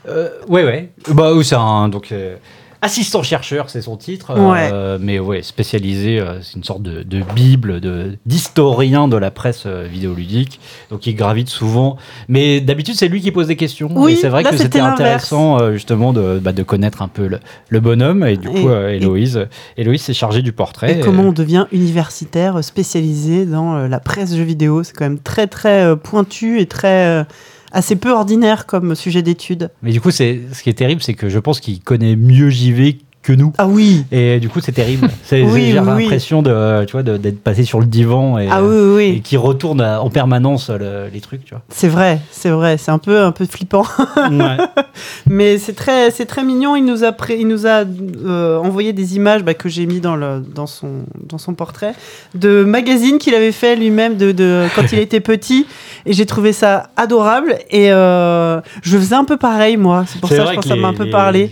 [0.08, 0.92] Euh, ouais, ouais.
[1.10, 1.90] Bah, oui, c'est un.
[1.90, 2.12] Donc.
[2.12, 2.36] euh,
[2.82, 7.22] Assistant chercheur, c'est son titre, euh, mais ouais, spécialisé, euh, c'est une sorte de, de
[7.36, 11.98] bible, de d'historien de la presse euh, vidéoludique, donc il gravite souvent.
[12.30, 13.90] Mais d'habitude, c'est lui qui pose des questions.
[13.94, 17.28] Oui, et c'est vrai là, que c'était intéressant justement de, bah, de connaître un peu
[17.28, 18.24] le, le bonhomme.
[18.26, 21.00] Et du Et- coup, et- Héloïse, Héloïse s'est chargée du portrait.
[21.00, 24.84] Et comment on devient universitaire spécialisé dans la presse jeux vidéo.
[24.84, 27.26] C'est quand même très très pointu et très
[27.72, 29.70] assez peu ordinaire comme sujet d'étude.
[29.82, 32.50] Mais du coup, c'est ce qui est terrible, c'est que je pense qu'il connaît mieux
[32.50, 33.52] JV que nous.
[33.58, 34.06] Ah oui.
[34.14, 35.10] Et du coup, c'est terrible.
[35.24, 38.64] C'est Oui, oui, l'impression de, tu vois, de- d'être passé sur le divan et, Ah
[38.64, 41.62] oui, et qui retourne à- en permanence le- les trucs, tu vois.
[41.70, 42.78] C'est vrai, c'est vrai.
[42.78, 43.84] C'est un peu un peu flippant,
[44.18, 44.58] Ouais.
[45.30, 46.76] mais c'est très c'est très mignon.
[46.76, 47.84] Il nous a pré- il nous a
[48.26, 50.88] euh, envoyé des images bah, que j'ai mis dans le dans son
[51.28, 51.94] dans son portrait
[52.36, 55.68] de magazines qu'il avait fait lui-même de, de quand il était petit.
[56.06, 57.58] Et j'ai trouvé ça adorable.
[57.70, 60.06] Et euh, je faisais un peu pareil moi.
[60.08, 61.52] C'est pour C'est ça vrai je pense que que ça m'a un peu les- parlé.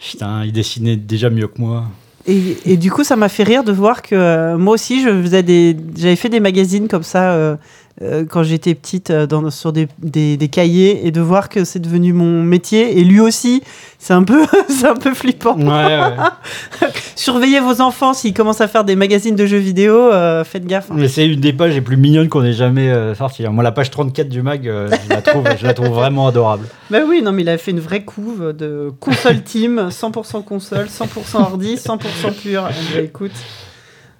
[0.00, 1.84] Putain, il dessinait déjà mieux que moi.
[2.26, 6.28] Et, du coup, ça m'a fait rire de voir que euh, moi aussi, j'avais fait
[6.28, 7.56] des magazines comme ça euh,
[8.02, 11.64] euh, quand j'étais petite euh, dans, sur des, des, des cahiers et de voir que
[11.64, 12.98] c'est devenu mon métier.
[12.98, 13.62] Et lui aussi,
[13.98, 15.56] c'est un peu, c'est un peu flippant.
[15.58, 16.88] Ouais, ouais.
[17.16, 20.90] Surveillez vos enfants s'ils commencent à faire des magazines de jeux vidéo, euh, faites gaffe.
[20.90, 20.94] hein.
[20.96, 23.44] Mais c'est une des pages les plus mignonnes qu'on ait jamais sorties.
[23.48, 26.66] Moi, la page 34 du mag, je, la trouve, je la trouve vraiment adorable.
[26.90, 30.86] Bah oui, non, mais il a fait une vraie couve de console team, 100% console,
[30.86, 31.98] 100% ordi, 100%
[32.42, 32.62] pur.
[32.94, 33.30] Ben, écoute,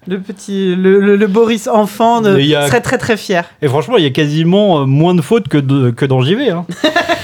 [0.09, 3.45] le petit, le, le- le Boris enfant de- a- serait très très fier.
[3.63, 6.51] Et franchement, il y a quasiment euh, moins de fautes que, de- que dans JV.
[6.51, 6.65] Hein.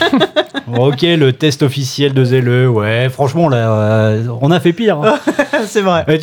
[0.77, 4.99] ok, le test officiel de Zelle, ouais, franchement, là, euh, on a fait pire.
[5.03, 5.19] hein.
[5.67, 6.05] c'est vrai.
[6.09, 6.19] Euh,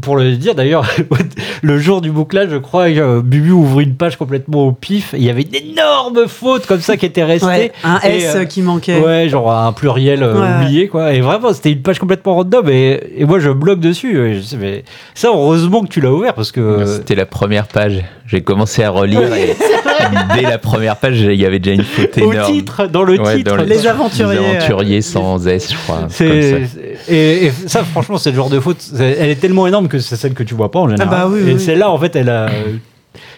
[0.00, 0.86] Pour le dire d'ailleurs,
[1.62, 5.14] le jour du bouclage, je crois, euh, Bubu ouvre une page complètement au pif.
[5.16, 7.46] Il y avait une énorme faute comme ça qui était restée.
[7.46, 8.98] Ouais, un Et, S euh, qui manquait.
[9.00, 10.64] Ouais, genre un pluriel Ouais.
[10.64, 11.12] oublié, quoi.
[11.12, 12.68] Et vraiment, c'était une page complètement random.
[12.68, 14.18] Et, et moi, je bloque dessus.
[14.18, 14.84] Et je sais, mais
[15.14, 16.84] ça, heureusement que tu l'as ouvert parce que.
[16.86, 18.04] C'était la première page.
[18.26, 19.54] J'ai commencé à relire et
[20.34, 22.52] dès la première page, il y avait déjà une faute au énorme.
[22.52, 23.56] titre, dans le Ouais, titre.
[23.56, 24.38] dans Les aventuriers.
[24.40, 26.06] Les aventuriers sans S, je crois.
[26.08, 26.24] Ça.
[26.24, 30.16] et, et ça franchement c'est le genre de faute elle est tellement énorme que c'est
[30.16, 31.08] celle que tu vois pas en général.
[31.12, 31.60] Ah bah oui, et oui.
[31.60, 32.48] celle-là en fait elle a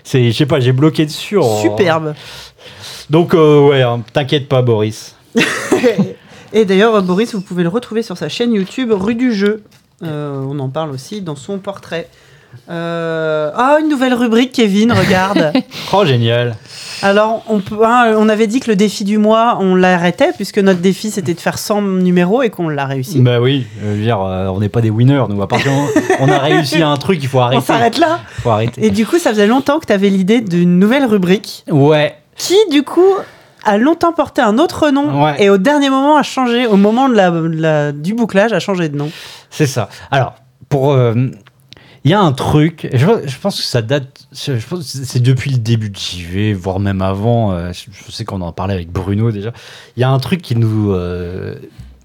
[0.04, 1.38] c'est je sais pas j'ai bloqué dessus.
[1.38, 2.14] en- Superbe.
[3.10, 5.14] Donc euh, ouais hein, t'inquiète pas Boris.
[6.52, 9.64] Et d'ailleurs, Boris, vous pouvez le retrouver sur sa chaîne YouTube Rue du Jeu.
[10.04, 12.08] Euh, on en parle aussi dans son portrait.
[12.70, 15.52] Euh, Ah, une nouvelle rubrique, Kevin, regarde.
[15.92, 16.56] Oh génial.
[17.02, 20.58] Alors, on, peut, hein, on avait dit que le défi du mois, on l'arrêtait, puisque
[20.58, 23.20] notre défi, c'était de faire 100 numéros et qu'on l'a réussi.
[23.20, 25.70] Bah oui, je veux dire euh, on n'est pas des winners nous à partir
[26.20, 27.62] on a réussi un truc il faut on arrêter.
[27.66, 28.20] s'arrête là.
[28.42, 28.86] Faut arrêter.
[28.86, 32.14] Et du coup, ça faisait longtemps que tu avais l'idée d'une nouvelle rubrique Ouais.
[32.36, 33.14] qui, du coup,
[33.64, 35.34] a longtemps porté un autre nom Ouais.
[35.42, 38.60] et au dernier moment a changé, au moment de la, de la- du bouclage, a
[38.60, 39.10] changé de nom.
[39.50, 39.88] C'est ça.
[40.10, 40.34] Alors,
[40.68, 40.92] pour.
[40.92, 41.14] euh,
[42.04, 45.56] Il y a un truc, je, je pense que ça date, je c'est depuis le
[45.56, 49.32] début de JV, voire même avant, euh, je, je sais qu'on en parlait avec Bruno
[49.32, 49.54] déjà.
[49.96, 51.54] Il y a un truc qui nous, euh,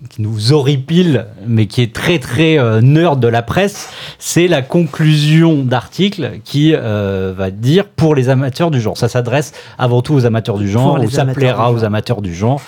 [0.09, 4.61] qui nous horripile, mais qui est très très euh, nerd de la presse, c'est la
[4.61, 8.97] conclusion d'article qui euh, va dire pour les amateurs du genre.
[8.97, 11.83] Ça s'adresse avant tout aux amateurs du genre, ou ça plaira aux genre.
[11.85, 12.61] amateurs du genre,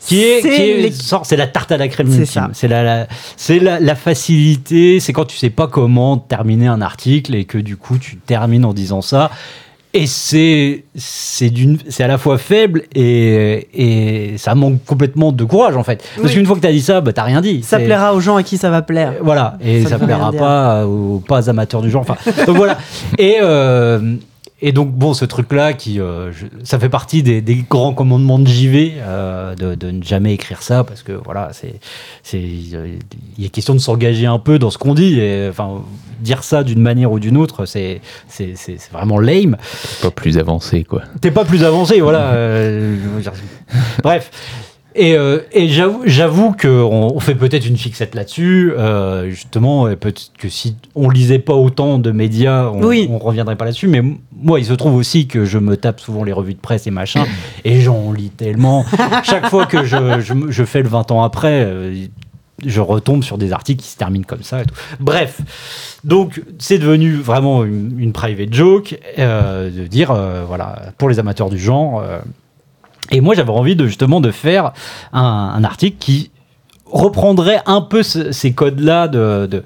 [0.00, 2.42] qui est, C'est qui est- les- sort- c'est la tarte à la crème C'est ultime.
[2.42, 2.50] ça.
[2.52, 3.06] C'est la, la-
[3.38, 7.56] c'est la, la facilité, c'est quand tu sais pas comment terminer un article et que
[7.56, 9.30] du coup tu termines en disant ça.
[9.96, 10.82] Et c'est
[12.00, 16.02] à la fois faible et, et ça manque complètement de courage en fait.
[16.16, 16.34] Parce Oui.
[16.34, 17.62] qu'une fois que tu as dit ça, bah t'as rien dit.
[17.62, 19.14] Ça plaira aux gens à qui ça va plaire.
[19.22, 22.02] Voilà, et Ça ça, plaira pas aux pas amateurs du genre.
[22.08, 22.76] Enfin, donc voilà.
[23.18, 24.16] Et euh,
[24.62, 28.38] et donc bon, ce truc-là, qui euh, je- ça fait partie des, des grands commandements
[28.38, 31.74] de JV euh, de, de ne jamais écrire ça parce que voilà, c'est
[32.22, 35.18] c'est il est question de s'engager un peu dans ce qu'on dit.
[35.20, 35.82] Et enfin,
[36.20, 39.56] dire ça d'une manière ou d'une autre, c'est c'est c'est c'est vraiment lame.
[40.00, 41.02] Pas plus avancé, quoi.
[41.20, 42.30] T'es pas plus avancé, voilà.
[42.34, 42.96] euh,
[44.02, 44.30] Bref.
[44.96, 46.68] Et, euh, et j'avoue, qu'on
[47.14, 51.54] on fait peut-être une fixette là-dessus, euh, justement, et peut-être que si on lisait pas
[51.54, 53.08] autant de médias, on, Oui.
[53.10, 53.88] on reviendrait pas là-dessus.
[53.88, 54.02] Mais
[54.40, 56.92] moi, il se trouve aussi que je me tape souvent les revues de presse et
[56.92, 57.24] machin,
[57.64, 58.84] et j'en lis tellement.
[59.24, 62.06] Chaque fois que je, je, me- je fais le 20 ans après, euh,
[62.64, 64.74] je retombe sur des articles qui se terminent comme ça et tout.
[65.00, 65.40] Bref,
[66.04, 70.14] donc c'est devenu vraiment une, une private joke euh, de dire
[70.46, 72.04] voilà pour les amateurs du genre.
[73.10, 74.72] Et moi j'avais envie de justement de faire
[75.12, 76.30] un, un article qui
[76.86, 79.64] reprendrait un peu ce- ces codes-là de, de-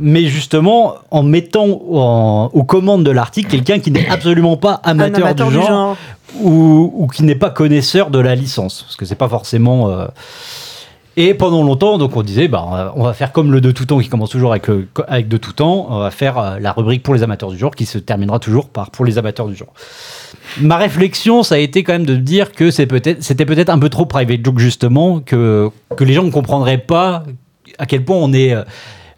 [0.00, 5.26] mais justement en mettant en- aux commandes de l'article quelqu'un qui n'est absolument pas amateur,
[5.34, 5.96] du, genre,
[6.40, 8.82] Ou, ou qui n'est pas connaisseur de la licence.
[8.82, 10.06] Parce que c'est pas forcément euh,
[11.16, 13.98] et pendant longtemps, donc on disait, bah, on va- faire comme le de tout temps
[14.00, 14.66] qui commence toujours avec,
[15.06, 15.86] avec de tout temps.
[15.90, 18.68] On va faire euh, la rubrique pour les amateurs du genre qui se terminera toujours
[18.68, 19.72] par pour les amateurs du genre.
[20.60, 23.78] Ma réflexion, ça a été quand même de dire que c'est peut-être, c'était peut-être un
[23.78, 27.22] peu trop private joke justement, que, que les gens ne comprendraient pas
[27.78, 28.54] à quel point on est,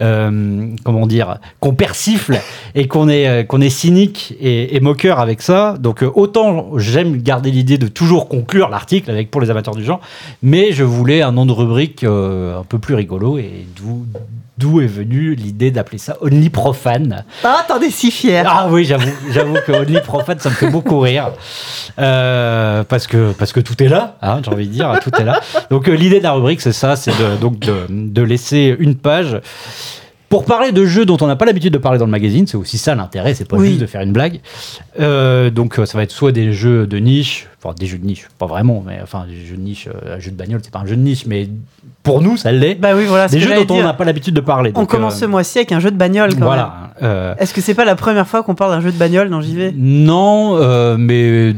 [0.03, 2.39] euh, comment dire, qu'on persifle
[2.75, 5.77] et qu'on est, euh, est cynique et, moqueur avec ça.
[5.81, 9.85] Donc euh, autant j'aime garder l'idée de toujours conclure l'article avec pour les amateurs du
[9.85, 10.01] genre,
[10.43, 14.07] mais je voulais un nom de rubrique un peu plus rigolo et d'où
[14.59, 17.25] d'où est venue l'idée d'appeler ça Only Profane.
[17.45, 18.45] Ah, t'en es si fier.
[18.49, 21.33] Ah oui, j'avoue, j'avoue que Only Profane, ça me fait beaucoup rire.
[21.99, 25.25] Euh, parce, que, parce que tout est là, hein, j'ai envie de dire, tout est
[25.25, 25.41] là.
[25.71, 28.95] Donc euh, l'idée de la rubrique, c'est ça, c'est de, donc de, de laisser une
[28.97, 29.41] page
[30.29, 32.47] pour parler de jeux dont on n'a pas l'habitude de parler dans le magazine.
[32.47, 33.69] C'est aussi ça l'intérêt, c'est pas Oui.
[33.69, 34.41] juste de faire une blague.
[34.99, 38.05] Euh, donc euh, ça va être soit des jeux de niche, enfin des jeux de
[38.07, 40.73] niche, pas vraiment, mais enfin des jeux de niche, euh, un jeu de bagnole, c'est
[40.73, 41.49] pas un jeu de niche, mais
[42.03, 42.75] pour nous, ça l'est.
[42.77, 43.29] Bah oui, voilà.
[43.29, 44.71] des jeux dont on n'a pas l'habitude de parler.
[44.75, 46.45] On Donc, commence euh, ce mois-ci avec un jeu de bagnole quand même.
[46.45, 46.91] Voilà.
[47.03, 49.41] euh, Est-ce que c'est pas la première fois qu'on parle d'un jeu de bagnole dans
[49.41, 51.55] JV Non, mais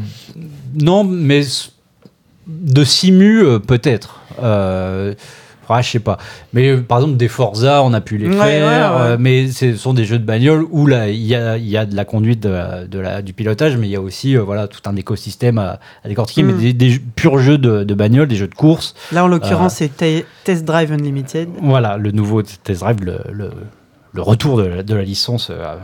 [0.81, 1.43] non, mais
[2.47, 4.21] de simu euh, peut-être.
[5.71, 6.17] Ah, je sais pas.
[6.53, 9.07] Mais euh, par exemple des Forza, on a pu les Ouais, faire, ouais, ouais.
[9.13, 11.77] euh, mais ce sont des jeux de bagnole où là il y a, il y
[11.77, 14.37] a de la conduite, de la- de la- du pilotage, mais il y a aussi
[14.37, 16.47] euh, voilà tout un écosystème à, à décortiquer, Mm.
[16.47, 18.95] mais des, des jeux- purs jeux de, de bagnole, des jeux de course.
[19.13, 21.49] Là, en l'occurrence, c'est Te- Test Drive Unlimited.
[21.63, 23.51] Voilà, le nouveau Test Drive, le, le-
[24.15, 25.77] le retour de la, de la licence euh,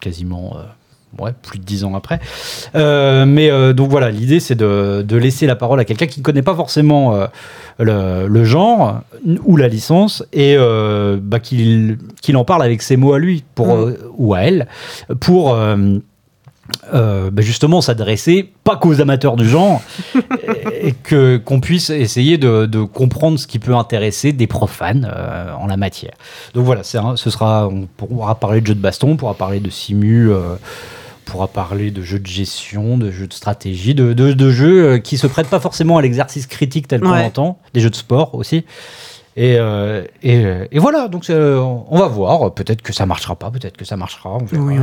[0.00, 0.62] quasiment euh,
[1.18, 2.20] ouais, plus de dix ans après.
[2.74, 6.20] Euh, mais euh, donc voilà, l'idée c'est de, de laisser la parole à quelqu'un qui
[6.20, 7.26] ne connaît pas forcément euh,
[7.78, 9.00] le, le genre
[9.44, 10.56] ou la licence et
[11.20, 11.98] bah, qu'il
[12.36, 13.94] en parle avec ses mots à lui pour, Mm.
[14.16, 14.66] ou à elle
[15.20, 15.54] pour.
[16.94, 19.82] euh, bah, justement s'adresser pas qu'aux amateurs du genre
[20.82, 25.52] et que qu'on puisse essayer de, de comprendre ce qui peut intéresser des profanes euh,
[25.54, 26.12] en la matière.
[26.54, 29.60] Donc voilà, un- ce sera, on pourra parler de jeux de baston, on pourra parler
[29.60, 30.54] de simu, euh,
[31.24, 34.98] pourra parler de jeux de gestion, de jeux de stratégie, de, de- de jeux euh,
[34.98, 37.22] qui se prêtent pas forcément à l'exercice critique tel qu'on Ouais.
[37.22, 38.64] l'entend, des jeux de sport aussi.
[39.34, 42.52] Et, euh, et, euh, et voilà, donc on va voir.
[42.52, 44.34] Peut-être que ça marchera pas, peut-être que ça marchera.
[44.36, 44.62] On verra.
[44.62, 44.76] Oui,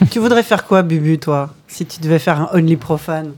[0.00, 3.32] on tu voudrais faire quoi, Bubu, toi Si tu devais faire un Only Profane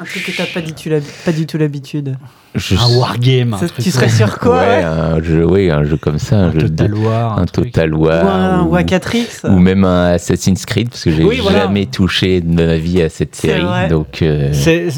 [0.00, 2.16] Un truc que t'as pas, du tout l'hab- pas du tout l'habitude.
[2.54, 3.54] Je- Un wargame.
[3.54, 6.18] un Ça, truc Tu serais sur quoi ouais, ouais un jeu, ouais, un jeu comme
[6.18, 7.38] ça, un, un jeu de- Total War.
[7.38, 7.72] un truc.
[7.72, 11.10] Total Ou War, un, ou, ou un 4X ou même un Assassin's Creed, parce que
[11.12, 11.60] j'ai Oui, voilà.
[11.60, 13.62] jamais touché de ma vie à cette série.
[13.62, 13.88] vrai.
[13.88, 14.52] Donc, euh,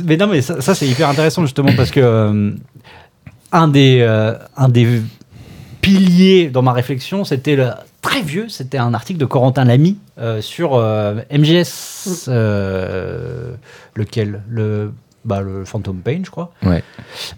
[0.04, 2.50] mais non, mais ça, ça, c'est hyper intéressant justement parce que euh,
[3.52, 5.00] un des euh, un des
[5.80, 7.68] piliers dans ma réflexion, c'était le
[8.04, 13.54] très vieux, c'était un article de Corentin Lamy euh, sur euh, MGS, euh,
[13.94, 14.42] lequel?
[14.48, 14.92] Le
[15.24, 16.84] bah, le Phantom Pain, je crois, ouais.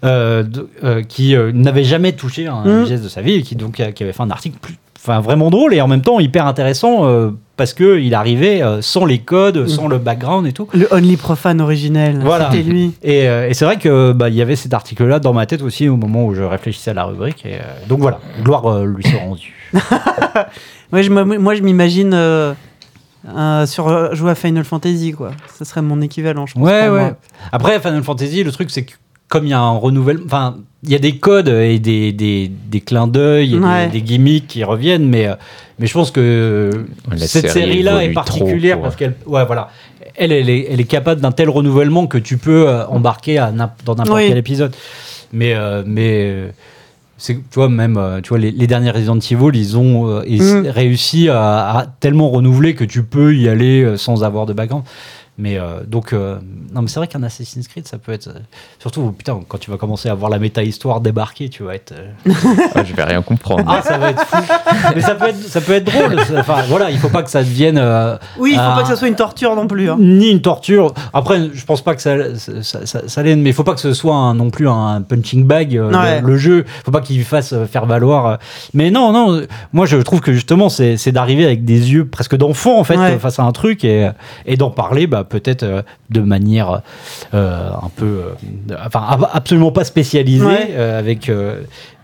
[0.03, 2.83] euh, de- euh, qui euh, n'avait jamais touché un Mm.
[2.83, 4.75] MGS de sa vie et qui donc qui avait fait un article plus
[5.07, 8.81] enfin vraiment drôle et en même temps hyper intéressant euh, parce que il arrivait euh,
[8.81, 10.67] sans les codes, sans le background et tout.
[10.73, 12.51] Le Only Profane originel, Voilà.
[12.51, 12.93] c'était lui.
[13.01, 15.61] Et, euh, et c'est vrai que bah, il y avait cet article-là dans ma tête
[15.61, 17.45] aussi au moment où je réfléchissais à la rubrique.
[17.45, 19.53] Et, donc voilà, gloire lui soit rendue.
[20.93, 22.53] Ouais, je, me- moi, je m'imagine euh,
[23.65, 25.31] sur jouer à Final Fantasy, quoi.
[25.57, 26.63] Ce serait mon équivalent, je pense.
[26.63, 26.89] Ouais, ouais.
[26.89, 27.17] moi.
[27.51, 28.93] Après, Final Fantasy, le truc, c'est que
[29.27, 32.49] comme il y a un renouvellement, enfin, il y a des codes et des, des,
[32.49, 33.87] des clins d'œil et Ouais.
[33.87, 35.35] des, des gimmicks qui reviennent, mais, euh,
[35.79, 39.69] mais je pense que La cette série série-là est particulière parce qu'elle, ouais, voilà,
[40.15, 43.51] elle, elle est, elle est capable d'un tel renouvellement que tu peux euh, embarquer à
[43.51, 44.27] dans n'importe Oui.
[44.27, 44.73] quel épisode.
[45.33, 46.51] Mais, euh, mais
[47.17, 50.41] c'est, tu vois, même, tu vois, les, les derniers Resident Evil, ils ont euh, ils-
[50.43, 50.67] Mm.
[50.67, 54.85] réussi à, à tellement renouveler que tu peux y aller sans avoir de background.
[55.39, 56.37] Mais euh, donc, euh,
[56.73, 58.27] non, mais c'est vrai qu'un Assassin's Creed, ça peut être.
[58.29, 58.39] euh,
[58.79, 61.91] surtout, putain, quand tu vas commencer à voir la méta-histoire débarquer, tu vas être.
[61.93, 62.31] euh,
[62.75, 63.63] Ah, je vais rien comprendre.
[63.67, 64.37] ah, ça va être fou.
[64.95, 66.19] mais ça peut être, ça peut être drôle.
[66.37, 67.77] Enfin, voilà, il faut pas que ça devienne.
[67.77, 69.89] euh, Oui, il faut pas que ça soit une torture non plus.
[69.91, 69.97] hein.
[69.99, 70.93] ni une torture.
[71.13, 72.15] Après, je pense pas que ça,
[72.63, 75.03] ça, ça, ça l'aide, mais il faut pas que ce soit un- non plus un
[75.03, 76.21] punching bag, euh, Ouais.
[76.21, 76.65] le, le jeu.
[76.83, 78.39] faut pas qu'il fasse faire valoir.
[78.73, 82.79] Mais non, non, moi je trouve que justement, c'est d'arriver avec des yeux presque d'enfant,
[82.79, 83.19] en fait, Ouais.
[83.19, 84.09] face à un truc et,
[84.47, 86.81] et d'en parler, bah, peut-être euh, de manière
[87.33, 88.05] euh, un peu.
[88.71, 90.75] euh, enfin, ab- absolument pas spécialisée, Ouais.
[90.75, 91.29] avec.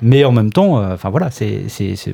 [0.03, 1.63] Mais en même temps, euh, enfin voilà, c'est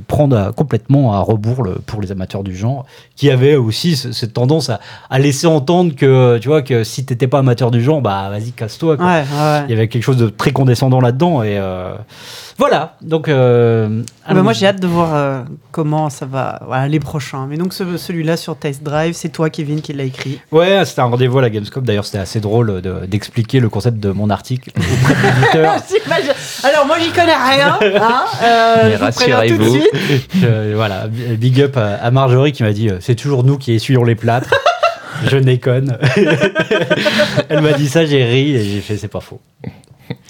[0.08, 4.12] prendre à- complètement à rebours le- pour les amateurs du genre, qui avaient aussi ce-
[4.12, 7.82] cette tendance à, à laisser entendre que, tu vois, que si t'étais pas amateur du
[7.82, 8.98] genre, bah vas-y, casse-toi.
[8.98, 9.06] quoi.
[9.06, 9.62] Ouais, ouais.
[9.68, 11.44] Il y avait quelque chose de très condescendant là-dedans.
[11.44, 11.94] Et euh,
[12.58, 13.28] voilà, donc.
[13.28, 17.48] euh, Ah bah moi j'ai hâte de voir comment ça va voilà, les prochains.
[17.48, 20.40] Mais donc ce- celui-là sur Test Drive, c'est toi Kevin qui l'a écrit.
[20.52, 21.84] Ouais, c'était un rendez-vous à la Gamescom.
[21.84, 25.76] D'ailleurs, c'était assez drôle de- d'expliquer le concept de mon article auprès de l'éditeur.
[26.64, 27.79] Alors moi j'y connais rien.
[27.82, 29.80] Hein, euh, tout de rassurez-vous.
[30.44, 34.04] Euh, voilà, big up à, Marjorie qui m'a dit euh, c'est toujours nous qui essuyons
[34.04, 34.54] les plâtres.
[35.26, 35.98] Je déconne.
[37.50, 39.42] Elle m'a dit ça, j'ai ri et j'ai fait c'est pas faux.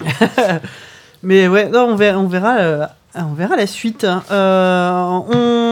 [1.22, 4.04] Mais ouais, non, on verra, on verra, euh, on verra la suite.
[4.04, 4.22] hein.
[4.30, 5.69] Euh, on,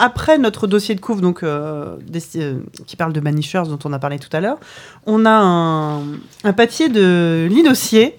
[0.00, 2.54] après notre dossier de couvre, donc euh, des- euh,
[2.86, 4.58] qui parle de Banishers dont on a parlé tout à l'heure,
[5.06, 5.98] on a un,
[6.44, 8.16] un papier de Lidossier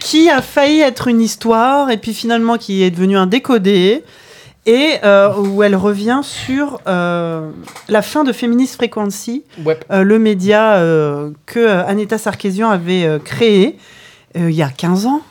[0.00, 4.04] qui a failli être une histoire et puis finalement qui est devenu un décodé.
[4.66, 7.50] Et euh, où elle revient sur euh,
[7.88, 9.44] la fin de Feminist Frequency,
[9.90, 10.78] euh, le média
[11.46, 13.78] que Aneta Sarkeesian avait créé
[14.34, 15.22] il y a 15 ans.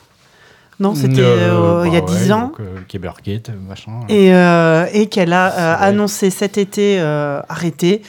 [0.80, 2.42] Non, c'était euh, il y a 10 ans.
[2.48, 3.92] Donc, euh, machin.
[4.10, 8.02] Et, euh, et qu'elle a euh, annoncé cet été euh, arrêter.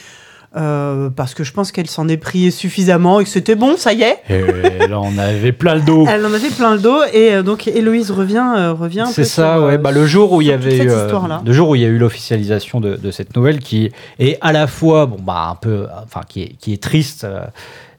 [0.57, 3.93] euh, parce que je pense qu'elle s'en est pris suffisamment et que c'était bon, ça
[3.93, 4.17] y est.
[4.31, 6.07] Et là, on avait plein le dos.
[6.11, 9.05] Elle en avait plein le dos et euh, donc Héloïse revient, euh, revient.
[9.13, 9.75] C'est ça, sur, ouais.
[9.75, 11.11] euh, Bah, le jour où il y avait eu, euh,
[11.45, 14.53] le jour où il y a eu l'officialisation de, de cette nouvelle qui est à
[14.53, 17.41] la fois, bon, bah, un peu, enfin, qui est, qui est triste, euh,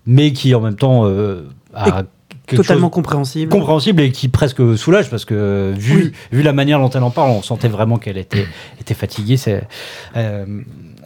[0.07, 1.43] mais qui en même temps euh,
[1.75, 2.01] a
[2.57, 3.51] totalement compréhensible.
[3.51, 6.11] compréhensible et qui presque soulage parce que vu, Oui.
[6.31, 8.45] vu la manière dont elle en parle, on sentait vraiment qu'elle était,
[8.79, 9.37] était fatiguée.
[9.37, 9.63] C'est
[10.15, 10.45] euh,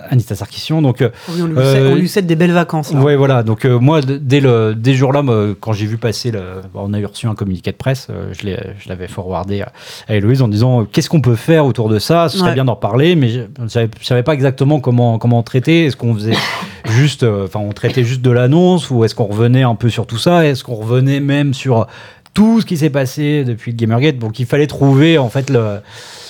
[0.09, 0.81] Anita Sarkisian.
[0.81, 2.93] Donc, euh, Oui, on, lui Euh, souhaite, on lui souhaite des belles vacances.
[2.93, 2.99] là.
[2.99, 3.43] Ouais, voilà.
[3.43, 6.41] Donc euh, moi, dès le dès ce jour-là, moi, quand j'ai vu passer, le,
[6.73, 9.71] on a eu reçu un communiqué de presse, euh, je l'avais forwardé à,
[10.07, 12.29] à Héloïse en disant qu'est-ce qu'on peut faire autour de ça?
[12.29, 12.53] Ce serait Ouais.
[12.55, 15.85] bien d'en parler, mais je ne savais, savais pas exactement comment comment traiter.
[15.85, 16.33] Est-ce qu'on faisait
[16.89, 20.17] juste, enfin, on traitait juste de l'annonce ou est-ce qu'on revenait un peu sur tout
[20.17, 20.45] ça?
[20.45, 21.87] Est-ce qu'on revenait même sur
[22.33, 25.79] tout ce qui s'est passé depuis le Gamergate Donc il fallait trouver en fait le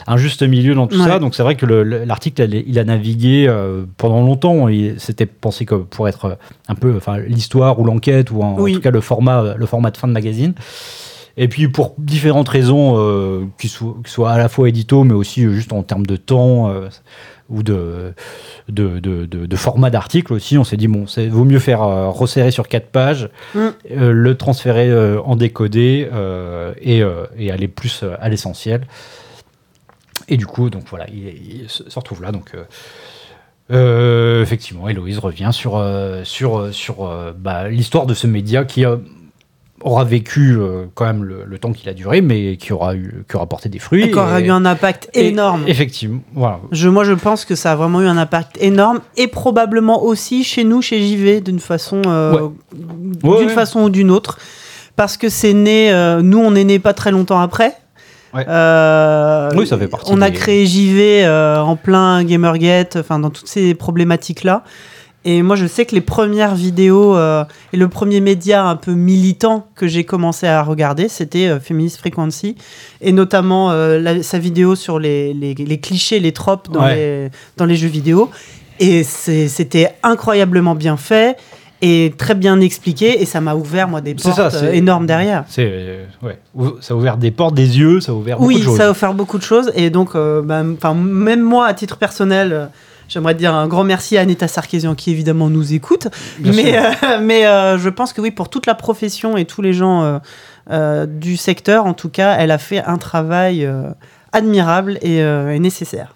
[0.06, 1.08] un juste milieu dans tout Ouais.
[1.08, 1.20] ça.
[1.20, 4.68] Donc c'est vrai que le- le- l'article, il a navigué euh, pendant longtemps.
[4.68, 6.36] Il s'était pensé que pour être euh,
[6.68, 9.98] un peu enfin, l'histoire ou l'enquête ou en, tout cas le format, le format de
[9.98, 10.56] fin de magazine.
[11.38, 15.52] Et puis pour différentes raisons, euh, qui, soient, à la fois édito, mais aussi euh,
[15.54, 16.90] juste en termes de temps euh,
[17.54, 18.14] ou de,
[18.68, 22.52] de, de, format d'article aussi, on s'est dit, bon, c'est vaut mieux faire euh, resserrer
[22.52, 23.60] sur quatre pages, Mm.
[23.92, 26.10] euh, le transférer euh, en décodé
[26.82, 27.04] et,
[27.38, 28.88] et aller plus à l'essentiel.
[30.28, 32.32] Et du coup, donc voilà, il, il se retrouve là.
[32.32, 32.54] Donc,
[33.70, 35.84] effectivement, Héloïse revient sur,
[36.24, 38.86] sur, sur bah, l'histoire de ce média qui
[39.84, 43.26] aura vécu euh, quand même le, le temps qu'il a duré, mais qui aura, eu,
[43.30, 44.04] qui aura porté des fruits.
[44.06, 45.64] Et qui aura Et- eu un impact et- énorme.
[45.68, 46.60] effectivement, voilà.
[46.72, 50.44] Je, moi, je pense que ça a vraiment eu un impact énorme et probablement aussi
[50.44, 52.32] chez nous, chez JV, d'une façon, euh,
[53.24, 53.48] Ouais, d'une ouais.
[53.50, 54.40] façon ou d'une autre,
[54.96, 55.92] parce que c'est né.
[55.92, 57.74] euh, nous, on est né pas très longtemps après.
[58.36, 58.42] Oui,
[59.68, 64.44] ça fait partie On a créé JV en plein Gamergate, enfin dans toutes ces problématiques
[64.44, 64.64] là.
[65.26, 68.92] Et moi, je sais que les premières vidéos euh, et le premier média un peu
[68.92, 72.56] militant que j'ai commencé à regarder, c'était euh, Feminist Frequency,
[73.00, 76.96] et notamment euh, la- sa vidéo sur les, les- les clichés, les tropes dans, Ouais.
[76.96, 78.30] les, dans les jeux vidéo.
[78.80, 81.38] Et c'était incroyablement bien fait
[81.82, 85.46] et très bien expliqué, et ça m'a ouvert, moi, des portes ça, énormes derrière.
[85.48, 88.60] C'est ouais, Ou- ça a ouvert des portes, des yeux, ça a ouvert beaucoup Oui,
[88.60, 88.78] de choses.
[88.78, 89.72] ça a offert beaucoup de choses.
[89.76, 90.64] Et donc, bah,
[90.94, 92.70] même moi, à titre personnel,
[93.08, 96.08] j'aimerais dire un grand merci à Anita Sarkeesian qui évidemment nous écoute.
[96.40, 99.62] Bien mais euh, mais euh, je pense que oui, pour toute la profession et tous
[99.62, 100.22] les gens
[100.70, 103.70] euh, du secteur, en tout cas, elle a fait un travail
[104.32, 106.14] admirable et, et nécessaire.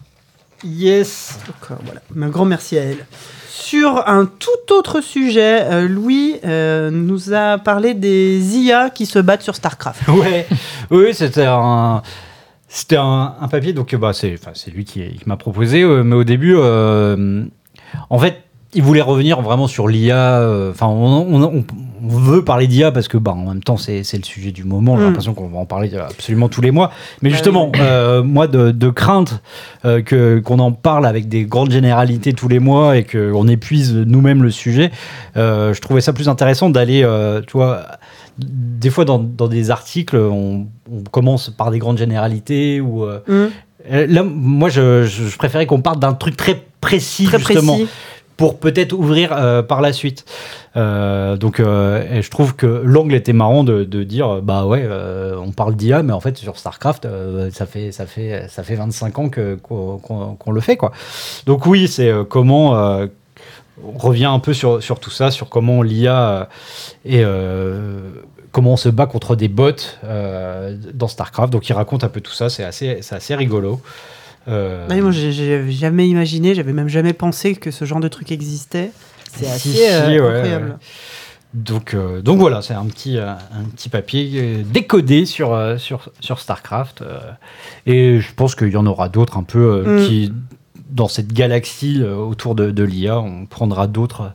[0.64, 1.38] Yes.
[1.46, 3.06] Donc, voilà, un grand merci à elle.
[3.50, 9.56] Sur un tout autre sujet, Louis nous a parlé des IA qui se battent sur
[9.56, 10.08] StarCraft.
[10.08, 10.48] Ouais,
[10.90, 12.02] oui, c'était un,
[12.68, 14.38] c'était un, papier, donc bah, c'est
[14.68, 17.45] lui qui, qui m'a proposé, euh, mais au début, euh,
[18.09, 18.43] en fait,
[18.78, 20.39] il voulait revenir vraiment sur l'IA.
[20.39, 21.65] euh, Enfin, on, on- on-
[22.03, 24.95] on veut parler d'IA parce que, bah, en même temps, c'est, le sujet du moment.
[24.95, 25.05] J'ai Mm.
[25.07, 26.91] l'impression qu'on va en parler absolument tous les mois.
[27.21, 29.41] Mais Bah justement, euh, moi, de, de crainte
[29.84, 33.93] euh, que qu'on en parle avec des grandes généralités tous les mois et qu'on épuise
[33.95, 34.91] nous-mêmes le sujet,
[35.38, 37.01] euh, je trouvais ça plus intéressant d'aller,
[37.47, 37.82] tu vois,
[38.39, 43.19] des fois dans, dans des articles, on, on commence par des grandes généralités ou euh,
[43.91, 47.73] euh, là, moi, je, je- je préférais qu'on parte d'un truc très précis Très justement
[47.78, 47.89] précis.
[48.38, 50.24] Pour peut-être ouvrir euh, par la suite.
[50.76, 54.88] Euh, donc, euh, je trouve que l'angle était marrant de, dire, bah ouais,
[55.38, 57.08] on parle d'IA, mais en fait sur Starcraft,
[57.52, 60.92] ça fait ça fait ça fait 25 ans qu'on le fait quoi.
[61.48, 62.74] Donc oui, c'est comment
[63.84, 66.48] on revient un peu sur, sur tout ça, sur comment l'IA
[67.06, 67.24] et
[68.52, 69.72] comment on se bat contre des bots
[70.94, 71.52] dans Starcraft.
[71.52, 73.82] Donc il raconte un peu tout ça, c'est assez assez rigolo.
[74.48, 78.08] Euh, Ouais, moi, j'ai- j'ai jamais imaginé, j'avais même jamais pensé que ce genre de
[78.08, 78.91] truc existait.
[79.34, 80.70] C'est assez si, euh, incroyable.
[80.70, 80.76] ouais.
[81.54, 86.39] Donc, euh, donc voilà, c'est un petit, euh, un petit papier décodé sur, sur, sur
[86.39, 87.04] StarCraft.
[87.86, 90.06] et je pense qu'il y en aura d'autres un peu Mm.
[90.08, 90.34] qui,
[90.89, 94.32] dans cette galaxie autour de, de l'IA, on prendra d'autres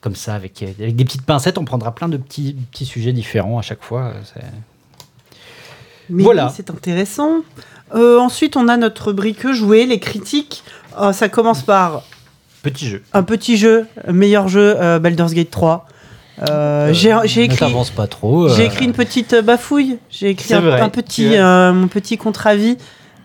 [0.00, 3.58] comme ça, avec, avec des petites pincettes, on prendra plein de petits, petits sujets différents
[3.58, 4.12] à chaque fois.
[6.10, 6.52] Mais Voilà.
[6.54, 7.42] c'est intéressant.
[7.94, 10.64] Euh, ensuite, on a notre brique jouer, les critiques.
[11.00, 12.02] Euh, ça commence par
[12.62, 13.02] Petit jeu.
[13.12, 15.86] un petit jeu, meilleur jeu, euh, Baldur's Gate 3.
[16.50, 18.48] Euh, Euh, j'ai écrit, pas trop.
[18.48, 19.98] j'ai écrit une petite bafouille.
[20.10, 22.76] J'ai écrit un, un petit, euh, mon petit contre-avis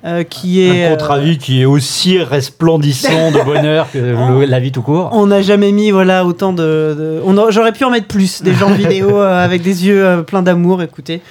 [0.03, 0.85] euh, qui est.
[0.87, 3.97] un contre-avis qui est aussi resplendissant de bonheur que
[4.39, 5.09] le- la vie tout court.
[5.13, 6.63] On n'a jamais mis voilà autant de.
[6.97, 10.05] de- on a- J'aurais pu en mettre plus des gens vidéo euh, avec des yeux
[10.05, 10.81] euh, pleins d'amour.
[10.81, 11.21] Écoutez,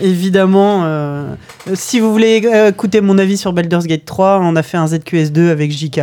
[0.00, 1.34] évidemment, euh,
[1.74, 4.86] si vous voulez euh, écouter mon avis sur Baldur's Gate 3, on a fait un
[4.86, 6.00] ZQS2 avec JK.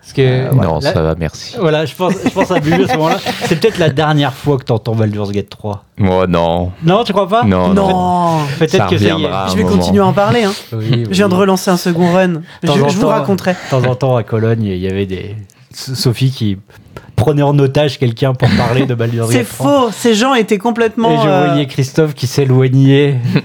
[0.00, 1.56] Parce que, non, là- ça va, merci.
[1.58, 3.18] Voilà, je pense, je pense à Bubu à ce moment-là.
[3.44, 5.84] C'est peut-être la dernière fois que tu entends Baldur's Gate 3.
[5.98, 6.72] Moi, non.
[6.82, 7.44] Non, tu crois pas?
[7.44, 8.38] Non, non.
[8.58, 9.28] Peut-être que ça y est.
[9.50, 9.76] je vais moment.
[9.76, 10.44] continuer à en parler.
[10.44, 10.52] Hein.
[10.72, 11.04] Oui, oui.
[11.10, 12.40] Je viens de relancer un second run.
[12.62, 13.52] Je, vous raconterai.
[13.52, 15.36] De temps en temps, à Cologne, il y avait des.
[15.72, 16.58] Sophie qui
[17.14, 19.66] prenait en otage quelqu'un pour parler de Baldur's C'est Gate 3.
[19.86, 19.90] faux.
[19.92, 21.10] Ces gens étaient complètement.
[21.12, 23.40] Et je euh, voyais Christophe qui s'éloignait je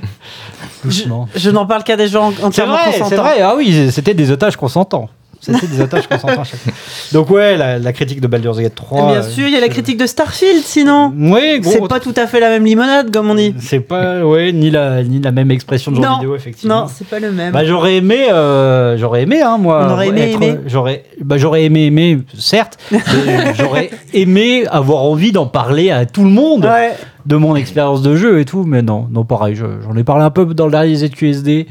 [0.84, 1.28] doucement.
[1.36, 3.22] je n'en parle qu'à des gens C'est entièrement vrai, c'est consentants.
[3.24, 3.42] vrai.
[3.42, 5.10] Ah oui, c'était des otages consentants.
[5.54, 6.42] C'était des otages consentants.
[6.42, 6.74] à chaque fois.
[7.14, 9.08] Donc ouais, la, la critique de Baldur's Gate 3.
[9.12, 11.14] Bien euh, sûr, il y a la critique de Starfield, sinon.
[11.18, 11.72] Oui, gros.
[11.72, 13.54] C'est pas tout à fait la même limonade, comme on dit.
[13.60, 16.16] C'est pas, ouais, ni la, ni la même expression de jeu Non.
[16.16, 16.82] vidéo, effectivement.
[16.82, 17.52] Non, c'est pas le même.
[17.54, 19.86] Bah, j'aurais aimé, euh, j'aurais aimé, hein, moi.
[19.88, 20.62] On aurait aimé être-.
[20.68, 22.78] J'aurais, bah, j'aurais aimé aimer, certes.
[23.58, 26.94] j'aurais aimé avoir envie d'en parler à tout le monde ouais.
[27.26, 29.56] de mon expérience de jeu et tout, mais non, non, pareil.
[29.56, 31.68] je- j'en ai parlé un peu dans le dernier ZQSD.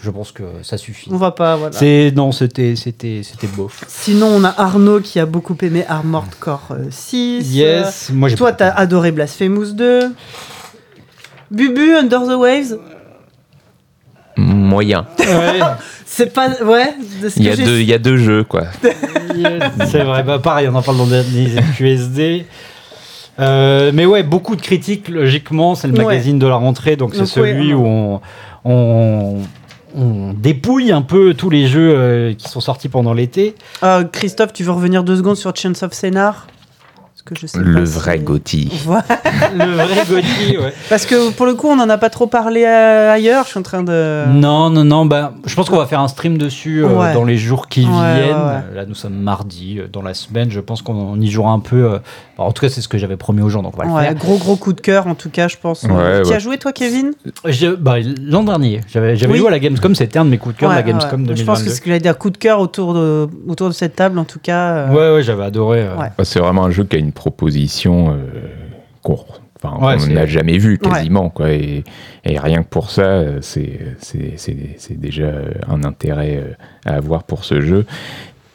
[0.00, 1.08] Je pense que ça suffit.
[1.12, 1.76] On va pas, voilà.
[1.76, 3.82] C'est non, c'était, c'était, c'était bof.
[3.88, 7.52] Sinon, on a Arnaud qui a beaucoup aimé Armored Core euh, 6.
[7.54, 8.36] Yes, moi Euh, j'ai.
[8.36, 10.12] Toi, t'as adoré Blasphemous 2.
[11.50, 12.78] Bubu, Under the Waves.
[14.36, 15.06] Moyen.
[15.18, 15.60] Ouais,
[16.06, 16.50] C'est pas.
[16.62, 16.94] Ouais.
[17.22, 18.64] de ce Il y, a deux, il y a deux jeux, quoi.
[19.90, 20.22] c'est vrai.
[20.22, 22.46] Bah, pareil, on en parle dans le dernier ZQSD.
[23.40, 26.04] Euh, mais ouais, beaucoup de critiques, logiquement, c'est le Ouais.
[26.04, 28.20] magazine de la rentrée, donc c'est ouais, celui on- où
[28.64, 29.36] on, on,
[29.94, 33.54] on dépouille un peu tous les jeux euh, qui sont sortis pendant l'été.
[33.82, 36.46] Euh, Christophe, tu veux revenir deux secondes sur Chance of Scénar
[37.34, 38.70] que je sais Le pas si- vrai Gotti.
[38.84, 39.04] Voilà.
[39.56, 40.72] Le vrai Gauthier, ouais.
[40.88, 43.44] Parce que pour le coup, on n'en a pas trop parlé euh, ailleurs.
[43.44, 44.24] Je suis en train de.
[44.28, 45.06] Non, non, non.
[45.06, 47.12] Bah, je pense qu'on va faire un stream dessus euh, Ouais.
[47.14, 48.36] dans les jours qui Ouais, viennent.
[48.36, 49.78] ouais, Là, nous sommes mardi.
[49.78, 51.76] euh, Dans la semaine, je pense qu'on on y jouera un peu.
[51.92, 51.98] euh,
[52.36, 53.90] bah, en tout cas, c'est ce que j'avais promis aux gens, donc on va le
[53.92, 54.14] Ouais, faire.
[54.14, 55.82] gros gros coup de cœur en tout cas, je pense.
[55.84, 56.34] Ouais, tu ouais.
[56.34, 57.12] as joué toi, Kevin?
[57.78, 59.38] Bah, L'an dernier, j'avais Oui.
[59.38, 59.94] joué à la Gamescom.
[59.94, 61.26] C'était un de mes coups de cœur de la Gamescom ouais.
[61.28, 61.40] 2022.
[61.40, 63.96] Je pense que ce que j'allais dire, coup de cœur autour de, autour de cette
[63.96, 64.70] table, en tout cas.
[64.70, 65.82] euh, Ouais, ouais, j'avais adoré.
[65.82, 65.96] euh.
[65.96, 66.08] Ouais.
[66.16, 68.16] Bah, C'est vraiment un jeu qui a une proposition euh,
[69.02, 69.18] qu'on
[69.62, 71.30] enfin, Ouais, n'a jamais vue quasiment.
[71.30, 71.84] Quoi, et,
[72.24, 75.32] et rien que pour ça, euh, c'est c'est- c'est- c'est déjà
[75.68, 76.54] un intérêt euh,
[76.86, 77.84] à avoir pour ce jeu.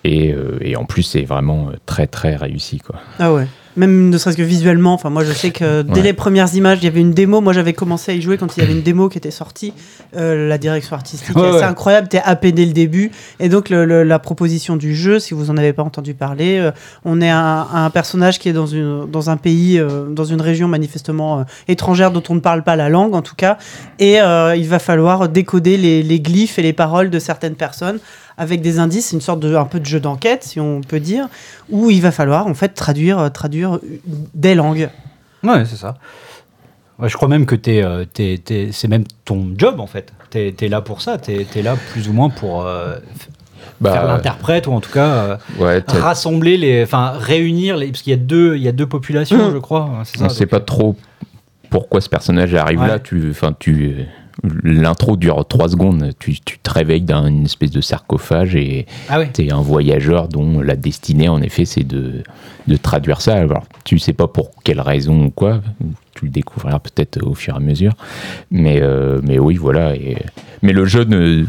[0.06, 2.80] Et, euh, et en plus, c'est vraiment très très réussi.
[2.80, 2.98] Quoi.
[3.20, 3.48] Ah ouais.
[3.76, 4.94] Même ne serait-ce que visuellement.
[4.94, 6.02] Enfin, moi, je sais que dès Ouais.
[6.02, 7.42] les premières images, il y avait une démo.
[7.42, 9.74] Moi, j'avais commencé à y jouer quand il y avait une démo qui était sortie.
[10.16, 11.64] Euh, la direction artistique Ouais, est assez ouais.
[11.64, 12.08] incroyable.
[12.08, 13.12] T'es happé dès le début.
[13.40, 16.60] Et donc, le- le- la proposition du jeu, si vous en avez pas entendu parler,
[16.60, 16.72] euh,
[17.04, 20.42] on est un, un personnage qui est dans, une, dans un pays, euh, dans une
[20.42, 23.58] région manifestement euh, étrangère dont on ne parle pas la langue, en tout cas.
[23.98, 28.00] Et euh, il va falloir décoder les, les glyphes et les paroles de certaines personnes
[28.38, 31.00] avec des indices, c'est une sorte de un peu de jeu d'enquête si on peut
[31.00, 31.28] dire,
[31.70, 33.80] où il va falloir en fait traduire euh, traduire
[34.34, 34.90] des langues.
[35.44, 35.96] Ouais, c'est ça.
[37.00, 40.14] Ouais, je crois même que t'es, euh, t'es- t'es- c'est même ton job en fait.
[40.30, 41.18] T'es es là pour ça.
[41.18, 42.98] T'es es là plus ou moins pour euh,
[43.82, 47.88] f- faire l'interprète ou en tout cas euh, Bah, ouais, rassembler les, enfin réunir les,
[47.88, 49.54] parce qu'il y a deux, il y a deux populations, Mm.
[49.54, 49.82] je crois.
[49.82, 50.96] hein, c'est ça, on ne sait pas trop
[51.70, 52.88] pourquoi ce personnage arrive Ouais.
[52.88, 53.00] là.
[53.00, 54.06] Tu, enfin, tu,
[54.64, 56.12] l'intro dure trois secondes.
[56.20, 60.28] Tu, tu te réveilles dans une espèce de sarcophage et Ah tu es un voyageur
[60.28, 62.24] dont la destinée, en effet, c'est de,
[62.68, 63.36] de traduire ça.
[63.36, 65.62] Alors, tu sais pas pour quelle raison ou quoi.
[66.16, 67.94] Tu le découvriras peut-être au fur et à mesure.
[68.52, 69.96] Mais, euh, mais oui, voilà.
[69.96, 70.18] Et,
[70.62, 71.46] mais le jeu ne.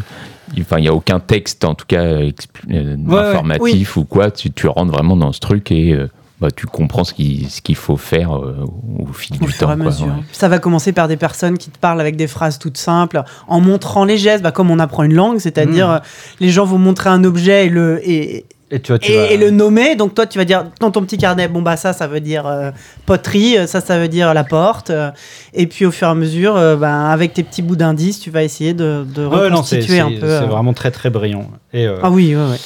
[0.60, 2.30] Enfin, il n'y a aucun texte, en tout cas, euh,
[2.68, 3.18] ouais.
[3.18, 4.30] informatif ou quoi.
[4.30, 6.08] Tu, tu rentres vraiment dans ce truc et euh,
[6.40, 8.64] bah, tu comprends ce qu'il ce qu'il faut faire euh,
[8.98, 9.68] au fil Au du temps.
[9.70, 10.06] à quoi, mesure.
[10.06, 10.12] ouais.
[10.32, 13.60] Ça va commencer par des personnes qui te parlent avec des phrases toutes simples, en
[13.60, 15.92] montrant les gestes, bah, comme on apprend une langue, c'est-à-dire Mm.
[15.92, 15.98] euh,
[16.40, 19.30] les gens vont montrer un objet et le, et, Et tu vois, tu et, vas-
[19.30, 19.94] et le nommer.
[19.94, 22.46] Donc toi, tu vas dire dans ton petit carnet, bon bah ça, ça veut dire
[22.46, 22.72] euh,
[23.06, 24.90] poterie, ça, ça veut dire la porte.
[24.90, 25.10] euh,
[25.52, 28.30] et puis au fur et à mesure, euh, bah, avec tes petits bouts d'indices, tu
[28.30, 30.16] vas essayer de, de Ouais, non, c'est reconstituer un peu.
[30.22, 31.48] c'est euh, vraiment très très brillant.
[31.72, 32.56] Et euh, Ah oui, ouais, ouais.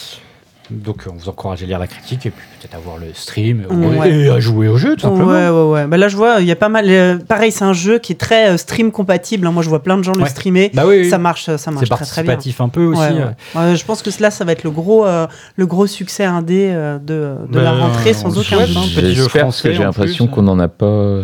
[0.71, 3.64] Donc on vous encourage à lire la critique et puis peut-être à voir le stream
[3.71, 4.11] Ouais.
[4.11, 5.29] et à jouer au jeu tout simplement.
[5.33, 5.87] Ouais, ouais, ouais.
[5.87, 6.85] Bah là, je vois, il y a pas mal.
[6.89, 9.47] euh, pareil, c'est un jeu qui est très euh, stream compatible.
[9.47, 9.51] hein.
[9.53, 10.71] Moi, je vois plein de gens le streamer.
[10.75, 11.11] Bah oui, oui.
[11.11, 12.33] Ça marche, ça c'est marche très très bien.
[12.35, 13.01] participatif un peu aussi.
[13.01, 13.21] Ouais, ouais.
[13.57, 13.71] euh.
[13.71, 16.69] Ouais, je pense que cela, ça va être le gros, euh, le gros succès indé
[16.71, 18.69] euh, de, de la rentrée sans aucun doute.
[18.89, 21.21] jeu J'espère que j'ai l'impression qu'on n'en a pas.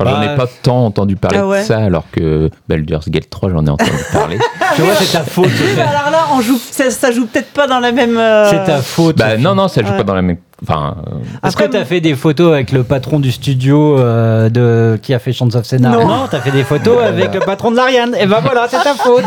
[0.00, 3.08] Enfin, j'en Bah, ai pas tant entendu parler Ah ouais de ça, alors que Baldur's
[3.08, 4.38] Gate 3, j'en ai entendu parler.
[4.76, 5.46] Tu vois, c'est ta faute.
[5.78, 8.16] Alors là, on joue, ça, ça joue peut-être pas dans la même.
[8.18, 9.16] euh, C'est ta faute.
[9.16, 9.96] bah non, non, ça joue Ouais.
[9.96, 10.36] pas dans la même.
[10.62, 14.48] Enfin, euh, Est-ce Après, que t'as fait des photos avec le patron du studio euh,
[14.50, 16.26] de qui a fait Chants of Scénar Non.
[16.30, 18.14] t'as fait des photos avec le patron de l'Ariane.
[18.20, 19.24] Et ben voilà, c'est ta faute.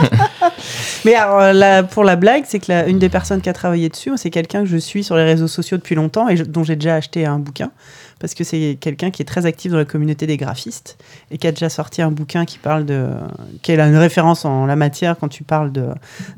[1.05, 3.53] Mais alors, euh, là, pour la blague, c'est que la- une des personnes qui a
[3.53, 6.43] travaillé dessus, c'est quelqu'un que je suis sur les réseaux sociaux depuis longtemps et je-
[6.43, 7.71] dont j'ai déjà acheté un bouquin.
[8.21, 10.97] Parce que c'est quelqu'un qui est très actif dans la communauté des graphistes
[11.31, 13.07] et qui a déjà sorti un bouquin qui parle de.
[13.63, 15.87] qui est une référence en la matière quand tu parles de,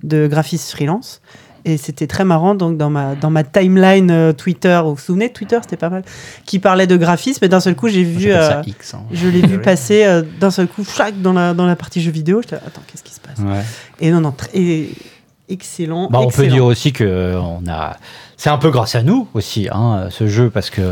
[0.02, 1.22] de graphistes freelance.
[1.66, 5.30] Et c'était très marrant, donc dans ma, dans ma timeline euh, Twitter, vous vous souvenez
[5.30, 6.04] de Twitter, c'était pas mal,
[6.46, 9.04] qui parlait de graphisme, et d'un seul coup j'ai vu, euh, X, hein.
[9.14, 12.12] je l'ai vu passer euh, d'un seul coup, chaque dans la, dans la partie jeux
[12.12, 12.42] vidéo.
[12.42, 13.40] J'étais là, attends, qu'est-ce qui se passe?
[13.40, 13.62] Ouais.
[14.02, 14.90] Et non, non, très- et-
[15.48, 16.10] excellent.
[16.10, 17.96] Bah, on peut dire aussi que euh, on a.
[18.44, 20.92] C'est un peu grâce à nous aussi, hein, ce jeu, parce que euh,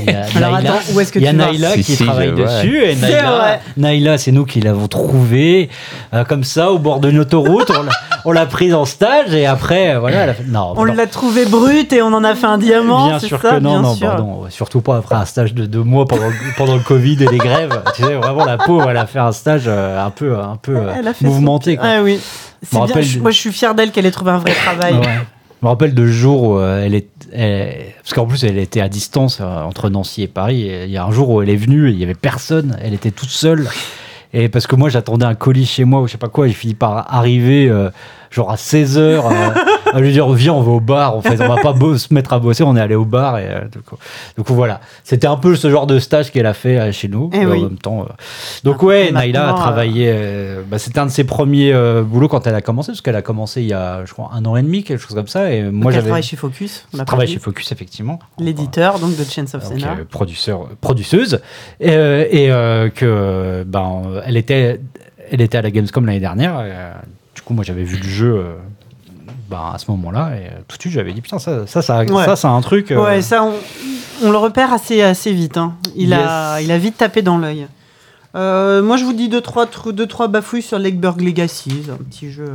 [0.00, 1.70] il y a Alors Naïla- attends, où est-ce que il y a tu vas Naïla
[1.70, 3.60] Si, qui si, travaille je dessus et Naïla, vrai.
[3.78, 5.70] Naïla, c'est nous qui l'avons trouvé
[6.12, 7.70] euh, comme ça au bord de l'autoroute.
[7.70, 7.92] on l'a-
[8.26, 10.24] on l'a prise en stage et après, euh, voilà.
[10.24, 10.44] Elle a fait...
[10.46, 10.92] Non, On non.
[10.92, 13.06] l'a trouvé brut et on en a fait un diamant.
[13.08, 14.06] Bien c'est sûr ça, que non, bien non, sûr.
[14.08, 14.42] pardon.
[14.50, 17.38] Surtout pas après un stage de deux mois pendant, le- pendant le Covid et les
[17.38, 17.80] grèves.
[17.96, 20.76] Tu sais, vraiment, la pauvre, elle a fait un stage euh, un peu, un peu
[20.76, 21.76] euh, Elle a fait mouvementé.
[21.78, 21.86] quoi.
[21.88, 22.20] Ah oui.
[22.62, 24.38] C'est me bien, rappelle je- du- moi, je suis fier d'elle qu'elle ait trouvé un
[24.38, 24.92] vrai travail.
[24.94, 25.18] Ouais.
[25.64, 27.08] Je me rappelle de jours où euh, elle est.
[28.02, 30.70] parce qu'en plus, elle était à distance euh, entre Nancy et Paris.
[30.84, 32.76] Il y a un jour où elle est venue et il y avait personne.
[32.82, 33.66] Elle était toute seule.
[34.34, 36.48] Et parce que moi, j'attendais un colis chez moi ou je sais pas quoi.
[36.48, 37.88] J'ai fini par arriver, euh,
[38.30, 39.22] genre à 16h,
[39.94, 41.16] à lui dire Viens, on va au bar.
[41.16, 42.62] En fait, on va pas se mettre à bosser.
[42.64, 43.38] On est allé au bar.
[43.38, 43.60] Et, euh,
[44.44, 44.80] coup, voilà.
[45.04, 47.30] C'était un peu ce genre de stage qu'elle a fait euh, chez nous.
[47.32, 47.60] Eh Et oui.
[47.60, 48.02] En même temps.
[48.02, 48.12] euh,
[48.64, 50.12] Donc, ouais, Naïla a travaillé.
[50.68, 51.72] bah, C'était un de ses premiers
[52.04, 52.92] boulots quand elle a commencé.
[52.92, 55.14] Parce qu'elle a commencé il y a, je crois, un an et demi, quelque chose
[55.14, 55.52] comme ça.
[55.52, 56.22] Et moi, Donc, j'avais.
[56.22, 56.86] chez Focus.
[56.98, 58.18] on travaille chez Focus, effectivement.
[58.38, 59.96] L'éditeur donc de Chains of Donc, Scénar.
[59.98, 61.40] euh, producteur, produceuse.
[61.80, 62.48] Et, et,
[62.94, 64.80] que, ben, elle était,
[65.30, 66.54] elle était à la Gamescom l'année dernière.
[66.60, 66.92] et, euh,
[67.34, 68.54] du coup, moi, j'avais vu le jeu euh,
[69.48, 72.04] bah, à ce moment-là, et, euh, tout de suite, j'avais dit putain, ça, ça, ça,
[72.04, 72.24] Ouais.
[72.24, 72.90] ça, c'est un truc.
[72.92, 73.52] euh, Ouais, ça, on,
[74.22, 75.56] on le repère assez, assez vite.
[75.56, 75.74] hein.
[75.96, 77.66] Il, a, il a vite tapé dans l'œil.
[78.36, 82.02] Euh, moi, je vous dis 2-3 deux, trois, deux, trois bafouilles sur Legberg Legacy, un
[82.02, 82.50] petit jeu.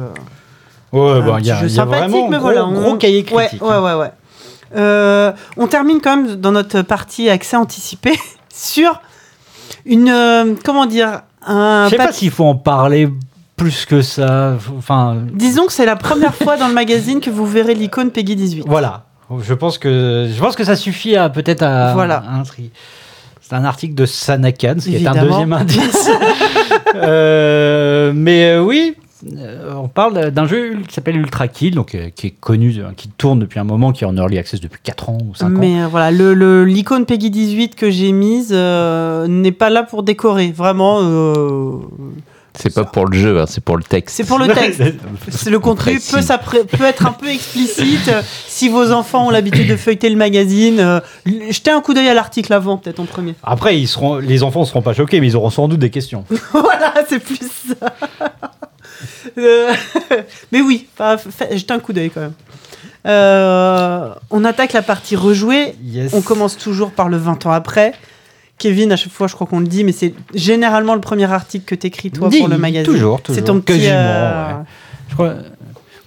[0.91, 2.65] Ouais, bah, il y a, petit jeu il y a sympathique, vraiment mais gros, voilà,
[2.65, 3.61] on- gros cahier critique.
[3.61, 3.81] ouais, hein.
[3.81, 4.11] ouais, ouais.
[4.75, 8.11] Euh, on termine quand même dans notre partie accès anticipé
[8.53, 9.01] sur
[9.85, 10.55] une.
[10.63, 13.09] comment dire un Je sais pas s'il faut en parler
[13.59, 14.55] plus que ça.
[14.77, 18.35] Enfin, Disons que c'est la première fois dans le magazine que vous verrez l'icône Peggy
[18.35, 18.63] 18.
[18.67, 19.05] voilà.
[19.41, 22.23] Je pense que je pense que ça suffit à peut-être à, Voilà.
[22.27, 22.71] à un tri.
[23.41, 26.09] C'est un article de Sanakan, ce qui est un deuxième indice.
[26.95, 28.95] Euh, mais euh, oui,
[29.37, 32.89] euh, on parle d'un jeu qui s'appelle Ultra Kill, donc euh, qui est connu, euh,
[32.95, 35.45] qui tourne depuis un moment, qui est en early access depuis 4 ans ou 5
[35.45, 35.49] ans.
[35.59, 40.51] Mais voilà, le- le- l'icône Peggy 18 que j'ai mise n'est pas là pour décorer.
[40.51, 40.99] Vraiment,
[42.57, 44.15] C'est pas pour le jeu, hein, c'est pour le texte.
[44.15, 44.81] c'est pour le texte.
[45.29, 48.11] C'est le contenu peut, s'appré- peut être un peu explicite.
[48.47, 50.99] Si vos enfants ont l'habitude de feuilleter le magazine, euh,
[51.49, 53.35] jetez un coup d'œil à l'article avant, peut-être en premier.
[53.43, 55.89] Après, ils seront, les enfants ne seront pas choqués, mais ils auront sans doute des
[55.89, 56.25] questions.
[56.51, 57.93] voilà, c'est plus ça.
[59.37, 59.71] Euh,
[60.51, 60.87] mais oui,
[61.51, 62.33] jetez un coup d'œil quand même.
[63.05, 65.75] Euh, on attaque la partie rejouée.
[65.83, 66.13] Yes.
[66.13, 67.93] On commence toujours par le 20 ans après.
[68.59, 71.65] Kevin, à chaque fois, je crois qu'on le dit, mais c'est généralement le premier article
[71.65, 72.85] que t'écris toi Dis, pour le magazine.
[72.91, 73.39] Toujours, toujours.
[73.39, 73.87] C'est ton petit.
[73.87, 74.63] Euh, ouais.
[75.09, 75.33] Je crois.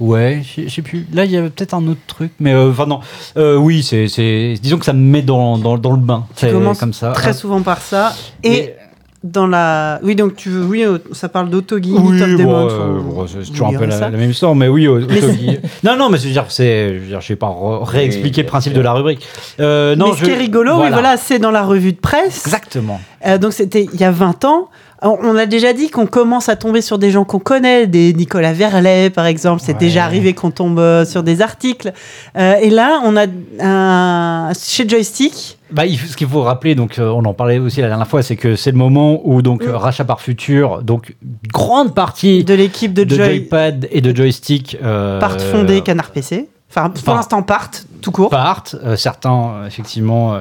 [0.00, 1.06] Ouais, je sais plus.
[1.12, 3.00] Là, il y avait peut-être un autre truc, mais euh, enfin non.
[3.36, 6.26] Euh, oui, c'est, c'est, disons que ça me met dans, dans, dans le bain.
[6.36, 7.12] Tu commences comme ça.
[7.12, 8.12] Très souvent par ça.
[8.42, 8.76] Et Mais-
[9.24, 10.00] dans la.
[10.02, 10.64] Oui, donc tu veux.
[10.64, 14.10] Oui, euh, ça parle d'auto-guide, oui, Top bon, euh, bon, c'est toujours un peu la,
[14.10, 14.88] même histoire, mais oui.
[14.88, 17.84] au- Mais Autogi- non, non, mais je veux dire, c'est, je je vais pas re-
[17.84, 19.26] réexpliquer Oui, le principe de la rubrique.
[19.60, 22.00] Euh, non, mais ce je- qui est rigolo, oui, voilà, c'est dans la revue de
[22.00, 22.42] presse.
[22.46, 23.00] Exactement.
[23.26, 24.68] Euh, donc c'était il y a 20 ans.
[25.04, 28.52] On a déjà dit qu'on commence à tomber sur des gens qu'on connaît, des Nicolas
[28.52, 29.60] Verlet par exemple.
[29.64, 29.78] C'est Ouais.
[29.78, 31.92] déjà arrivé qu'on tombe euh, sur des articles.
[32.38, 33.26] Euh, et là, on a
[33.60, 35.58] un chez Joystick.
[35.72, 38.36] Bah, ce qu'il faut rappeler, donc euh, on en parlait aussi la dernière fois, c'est
[38.36, 39.70] que c'est le moment où donc Mm.
[39.70, 41.16] rachat par futur, donc
[41.52, 46.10] grande partie de l'équipe de, de Joy joypad et de joystick euh, part fondé Canard
[46.10, 46.48] PC.
[46.70, 48.30] Enfin, pour l'instant, partent, tout court.
[48.30, 48.76] partent.
[48.82, 50.38] Euh, certains, effectivement.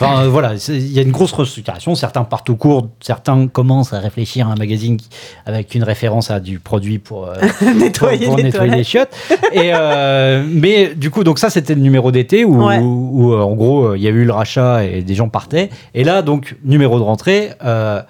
[0.00, 1.94] Enfin, euh, voilà, il y a une grosse restructuration.
[1.94, 5.08] Certains partent au cours, certains commencent à réfléchir à un magazine qui-
[5.46, 7.34] avec une référence à du produit pour, euh,
[7.76, 8.86] nettoyer pour les nettoyer les toilettes.
[8.86, 9.14] chiottes.
[9.52, 12.78] Et, euh, mais du coup, donc ça, c'était le numéro d'été où, Ouais.
[12.78, 15.70] où, où, en gros, il y a eu le rachat et des gens partaient.
[15.94, 18.00] Et là, donc, numéro de rentrée, euh,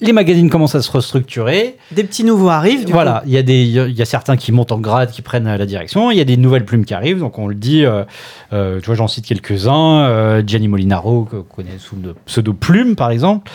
[0.00, 1.76] les magazines commencent à se restructurer.
[1.92, 2.84] Des petits nouveaux arrivent.
[2.84, 5.22] Du voilà, il y, a des- il y a- certains qui montent en grade, qui
[5.22, 6.10] prennent euh, la direction.
[6.10, 7.18] Il y a des nouvelles plumes qui arrivent.
[7.20, 8.04] Donc, on le dit, euh,
[8.52, 10.04] euh, tu vois, j'en cite quelques-uns.
[10.04, 13.50] Euh, Gianni Molinaro, que- connaît sous le pseudo Plume, par exemple.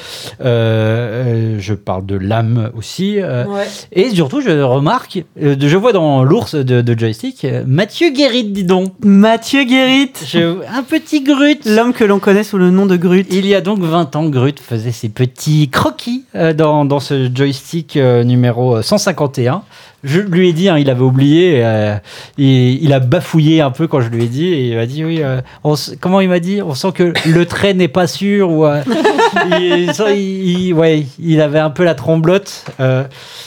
[0.61, 3.17] Euh, je parle de Lame aussi.
[3.21, 3.67] Ouais.
[3.91, 8.93] et surtout, je remarque, je vois dans l'ours de, de joystick, Mathieu Guérit, dis donc.
[9.03, 11.59] Mathieu Guérit, un petit Grut.
[11.65, 13.27] l'homme que l'on connaît sous le nom de Grut.
[13.31, 17.97] Il y a donc 20 ans, Grut faisait ses petits croquis dans, dans ce joystick
[17.97, 19.63] euh, numéro 151.
[20.03, 21.95] Je lui ai dit, hein, il avait oublié, euh,
[22.37, 25.05] il, il a bafouillé un peu quand je lui ai dit, et il m'a dit,
[25.05, 28.49] oui, euh, on comment il m'a dit On sent que le trait n'est pas sûr,
[28.49, 28.81] ou, euh,
[29.59, 32.65] il, ça, il- il- ouais, il avait un peu la tremblote.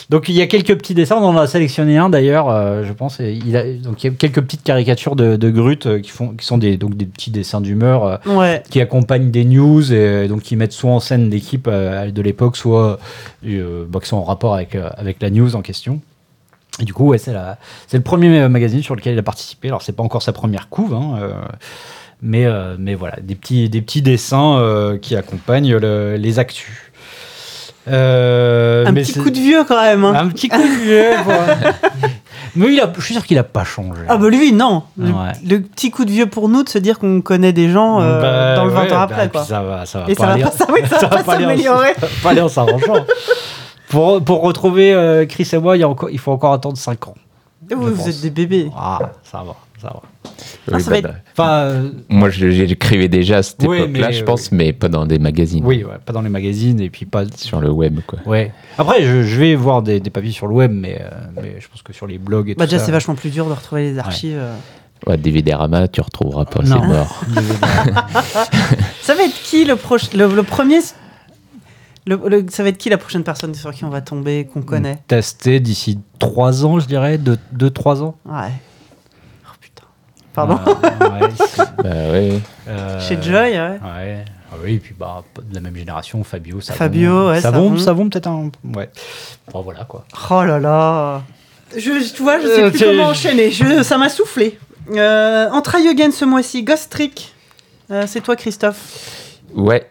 [0.09, 2.47] donc il y a quelques petits dessins, on en a sélectionné un d'ailleurs,
[2.85, 6.01] je pense, et il a, donc il y a quelques petites caricatures de, de Grut
[6.01, 8.19] qui, font, qui sont des, donc des petits dessins d'humeur.
[8.25, 8.63] Ouais.
[8.69, 12.97] qui accompagnent des news et donc qui mettent soit en scène l'équipe de l'époque, soit
[13.43, 15.99] bah, qui sont en rapport avec, avec la news en question.
[16.81, 17.57] Et du coup, ouais, c'est la-
[17.87, 19.69] c'est le premier euh, magazine sur lequel il a participé.
[19.69, 21.31] Alors, c'est pas encore sa première couve, hein, euh,
[22.21, 26.67] mais, euh, mais voilà, des petits, des petits dessins euh, qui accompagnent le- les actus.
[27.87, 30.03] Euh, Un mais petit coup de vieux quand même.
[30.05, 30.13] hein.
[30.15, 31.11] Un petit coup de vieux.
[32.57, 34.01] Mais il a, je suis sûr qu'il a pas changé.
[34.07, 34.83] Ah bah lui non.
[34.97, 35.31] Le, Ouais.
[35.47, 38.55] le petit coup de vieux pour nous de se dire qu'on connaît des gens Bah,
[38.55, 39.43] dans le 20 ouais, ans bah, après quoi.
[39.43, 41.89] Ça va, ça va Et ça va pas, ça, oui, ça va pas s'améliorer.
[42.23, 43.05] pas aller en s'arrangeant.
[43.89, 46.77] Pour, pour retrouver euh, Chris et moi, il, y a encore, il faut encore attendre
[46.77, 47.15] 5 ans.
[47.69, 48.69] Et vous, êtes des bébés.
[48.77, 50.01] Ah, ça va, ça va.
[50.71, 54.23] Ah, ça va être- bah, Enfin, euh, Moi, j'écrivais déjà à cette Oui, époque-là, je
[54.23, 55.63] pense, mais pas dans des magazines.
[55.65, 58.19] oui, ouais, pas dans les magazines et puis pas Sur le web, quoi.
[58.25, 58.51] Ouais.
[58.77, 61.09] Après, je, je vais voir des, des papiers sur le web, mais, euh,
[61.41, 62.85] mais je pense que sur les blogs et Bah tout déjà ça.
[62.85, 64.37] c'est vachement plus dur de retrouver les archives.
[64.39, 64.55] euh.
[65.07, 67.21] Ouais, DVD Rama, tu retrouveras pas, c'est mort.
[69.01, 70.79] Ça va être qui le, proche, le, le premier
[72.07, 74.61] le- le- Ça va être qui la prochaine personne sur qui on va tomber, qu'on
[74.61, 78.15] connaît Testé d'ici 3 ans, je dirais, 2-3 ans.
[78.25, 78.51] Ouais.
[79.45, 79.83] Oh putain.
[80.33, 81.29] Pardon Ouais, ouais,
[81.83, 82.39] bah ouais.
[82.67, 83.79] euh, Chez Joy, ouais.
[83.83, 84.25] Ouais.
[84.51, 86.77] Ah oui, et puis bah, de la même génération, Fabio, Savon.
[86.77, 87.77] Fabio, ouais, Savon, Savon.
[87.79, 88.51] Savon peut-être un.
[88.75, 88.89] Ouais.
[89.51, 90.05] Bon, voilà quoi.
[90.29, 91.23] Oh là là.
[91.75, 93.51] Je, tu vois, je sais Euh, plus comment enchaîner.
[93.51, 94.57] Je, ça m'a soufflé.
[94.91, 97.33] Euh, en Try Again ce mois-ci, Ghost Trick.
[97.91, 99.39] Euh, c'est toi, Christophe.
[99.55, 99.89] Ouais.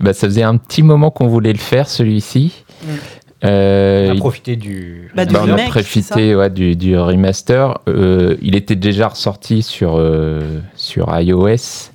[0.00, 2.64] Bah, ça faisait un petit moment qu'on voulait le faire, celui-ci.
[2.84, 2.88] Mm.
[3.44, 5.10] Euh, On a il- profité du.
[5.14, 7.78] Bah, du bah, on a remake, c'est profité ouais, du, du remaster.
[7.88, 11.90] Euh, il était déjà ressorti sur, euh, sur iOS.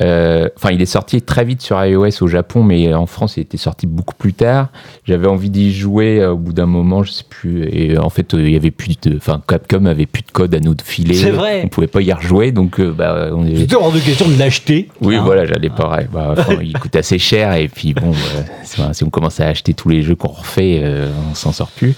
[0.00, 3.40] Euh, Enfin, il est sorti très vite sur iOS au Japon, mais en France, il
[3.40, 4.68] était sorti beaucoup plus tard.
[5.04, 7.64] J'avais envie d'y jouer euh, au bout d'un moment, je sais plus.
[7.64, 9.16] Et euh, en fait, il y avait plus de.
[9.16, 11.14] Enfin, Capcom avait plus de code à nous de filer.
[11.14, 11.62] C'est vrai.
[11.64, 13.56] On pouvait pas y rejouer, donc bah, on est.
[13.56, 14.88] C'était hors de question de l'acheter.
[15.00, 15.22] Oui, hein.
[15.24, 16.06] voilà, j'allais pareil.
[16.12, 19.88] Bah, il coûte assez cher et puis bon, bah, si on commence à acheter tous
[19.88, 21.94] les jeux qu'on refait, euh, on s'en sort plus.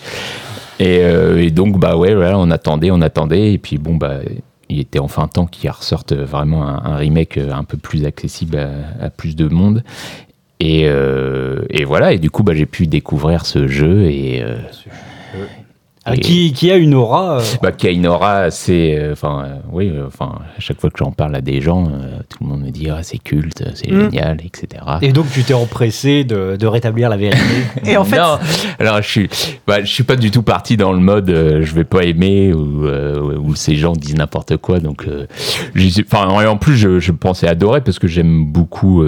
[0.78, 4.20] Et, euh, et donc, bah ouais, voilà, on attendait, on attendait et puis bon, bah,
[4.70, 8.58] il était enfin temps qu'il ressorte vraiment un, remake euh, un peu plus accessible
[9.00, 9.82] à, plus de monde.
[10.60, 14.42] Et, euh, et voilà, et du coup, bah, j'ai pu découvrir ce jeu et.
[14.42, 14.58] euh,
[16.10, 17.38] Ah, et- qui, qui a une aura.
[17.38, 18.96] euh, bah, qui a une aura assez.
[18.98, 21.86] euh, Enfin, euh, oui, euh, enfin, à chaque fois que j'en parle à des gens,
[21.86, 24.10] euh, tout le monde me dit ah, c'est culte, c'est Mm.
[24.10, 24.82] génial, etc.
[25.02, 27.40] Et donc, tu t'es empressé de, de rétablir la vérité.
[27.86, 28.38] Et en fait, non,
[28.78, 29.28] alors je suis,
[29.66, 32.52] bah, je suis pas du tout parti dans le mode euh, je vais pas aimer
[32.52, 34.80] ou, euh, où ces gens disent n'importe quoi.
[34.80, 35.26] Donc, euh,
[36.12, 39.02] enfin, et en plus, je, je pensais adorer parce que j'aime beaucoup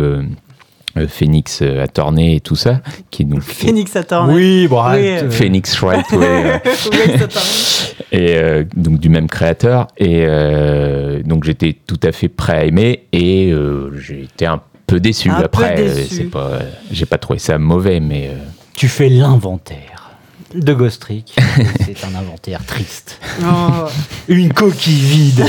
[0.97, 2.80] euh, euh, Phoenix euh, à tourner et tout ça,
[3.11, 4.30] qui est donc Phoenix Saturn.
[4.30, 7.26] oui, bon, Oui, euh, Phoenix Wright, ouais, euh,
[8.12, 9.86] et euh, donc du même créateur.
[9.99, 14.61] Et euh, donc j'étais tout à fait prêt à aimer et euh, j'ai été un
[14.86, 15.30] peu déçu.
[15.30, 16.14] Un Après, euh, déçu.
[16.16, 16.59] c'est pas,
[16.90, 18.36] j'ai pas trouvé ça mauvais, mais euh,
[18.76, 20.01] Tu fais l'inventaire
[20.55, 21.34] de Ghost Trick.
[21.86, 23.18] C'est un inventaire triste.
[23.42, 23.86] Oh.
[24.28, 25.44] Une coquille vide.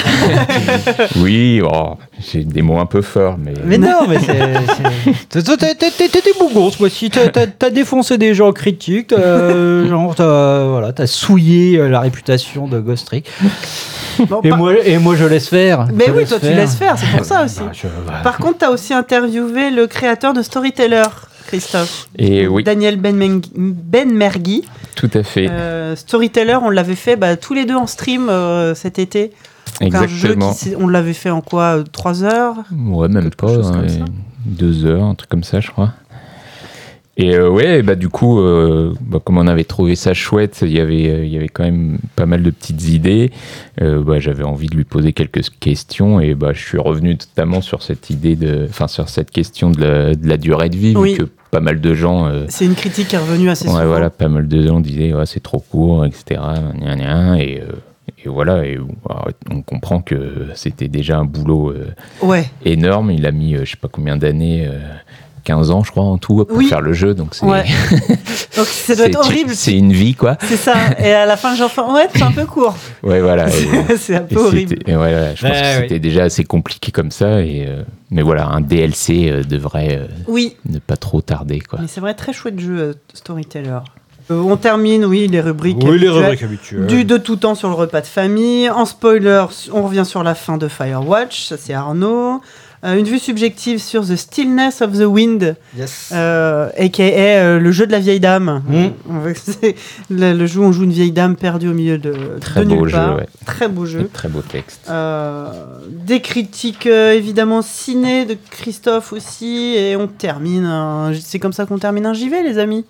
[1.17, 1.97] oui, oh,
[2.31, 3.53] j'ai des mots un peu forts, mais.
[3.65, 5.13] Mais non, mais c'est.
[5.29, 7.09] t'as- t'as- t'as- T'étais bougon ce mois-ci.
[7.09, 9.07] T'as- T'as t'as défoncé des gens critiques.
[9.07, 13.29] t'as- Genre, t'as voilà, t'as souillé euh, la réputation de Ghost Trick.
[14.29, 15.87] Bon, Et par- moi, et moi, je laisse faire.
[15.93, 17.59] Mais Je oui, toi, tu laisses faire, c'est pour ça aussi.
[17.61, 21.03] Bah, je- Par contre, tu as aussi interviewé le créateur de Storyteller,
[21.47, 22.07] Christophe.
[22.17, 24.63] Et oui, Daniel Ben Benmergui.
[24.95, 25.47] Tout à fait.
[25.49, 29.31] Euh, Storyteller, on l'avait fait bah, tous les deux en stream euh, cet été.
[29.81, 30.53] Donc, un jeu Exactement.
[30.53, 33.47] qui, on l'avait fait en quoi 3 heures Ouais, même pas.
[33.47, 34.05] chose comme ouais, ça.
[34.45, 35.93] deux heures, un truc comme ça, je crois.
[37.15, 40.71] Et euh, ouais, bah du coup, euh, bah, comme on avait trouvé ça chouette, il
[40.71, 43.31] y avait, euh, il y avait quand même pas mal de petites idées.
[43.81, 47.61] Euh, bah, J'avais envie de lui poser quelques questions et bah, je suis revenu notamment
[47.61, 50.95] sur cette idée de, enfin sur cette question de la, de la durée de vie,
[50.95, 51.11] Oui.
[51.13, 51.23] vu que
[51.53, 53.85] pas mal de gens, euh, C'est une critique qui est revenue assez ouais, souvent.
[53.85, 56.41] voilà, pas mal de gens disaient ouais, c'est trop court, etc.
[56.79, 57.71] gna, gna, et, euh,
[58.25, 58.77] et voilà, et
[59.07, 61.71] bah, on comprend que c'était déjà un boulot.
[61.71, 62.45] euh, Ouais.
[62.65, 63.11] énorme.
[63.11, 64.79] Il a mis, euh, je sais pas combien d'années, euh,
[65.43, 66.67] 15 ans, je crois, en tout, pour Oui.
[66.67, 67.13] faire le jeu.
[67.13, 67.63] Donc c'est Ouais.
[68.57, 69.51] Donc ça doit c'est- être horrible.
[69.53, 70.37] C'est une vie, quoi.
[70.43, 70.73] C'est ça.
[70.99, 72.75] Et à la fin, j'en fais ouais, c'est un peu court.
[73.03, 73.47] Ouais, voilà.
[73.49, 74.77] C'est un et peu horrible.
[74.87, 75.77] voilà, je pense Ouais, que ouais.
[75.81, 77.41] c'était déjà assez compliqué comme ça.
[77.41, 81.79] Et, euh, mais voilà, un DLC euh, devrait euh, Oui, ne pas trop tarder, quoi.
[81.81, 83.79] mais c'est vrai, très chouette jeu, euh, Storyteller.
[84.31, 85.79] Euh, on termine, oui, les rubriques.
[85.83, 86.85] Oui, les rubriques habituelles.
[86.87, 88.69] Du de tout temps sur le repas de famille.
[88.69, 92.39] En spoiler, on revient sur la fin de Firewatch, ça c'est Arnaud.
[92.83, 96.09] Euh, une vue subjective sur The Stillness of the Wind, Yes.
[96.13, 98.61] euh, aka euh, le jeu de la vieille dame.
[98.67, 99.29] Mm.
[99.35, 99.75] C'est
[100.09, 102.65] le, le jeu où on joue une vieille dame perdue au milieu de, Très de
[102.65, 103.15] beau nulle jeu, part.
[103.15, 103.27] ouais.
[103.45, 104.09] Très beau jeu.
[104.11, 104.81] Très beau texte.
[104.89, 105.45] Euh,
[105.87, 110.69] des critiques euh, évidemment ciné de Christophe aussi et on termine
[111.21, 112.85] c'est comme ça qu'on termine un JV les amis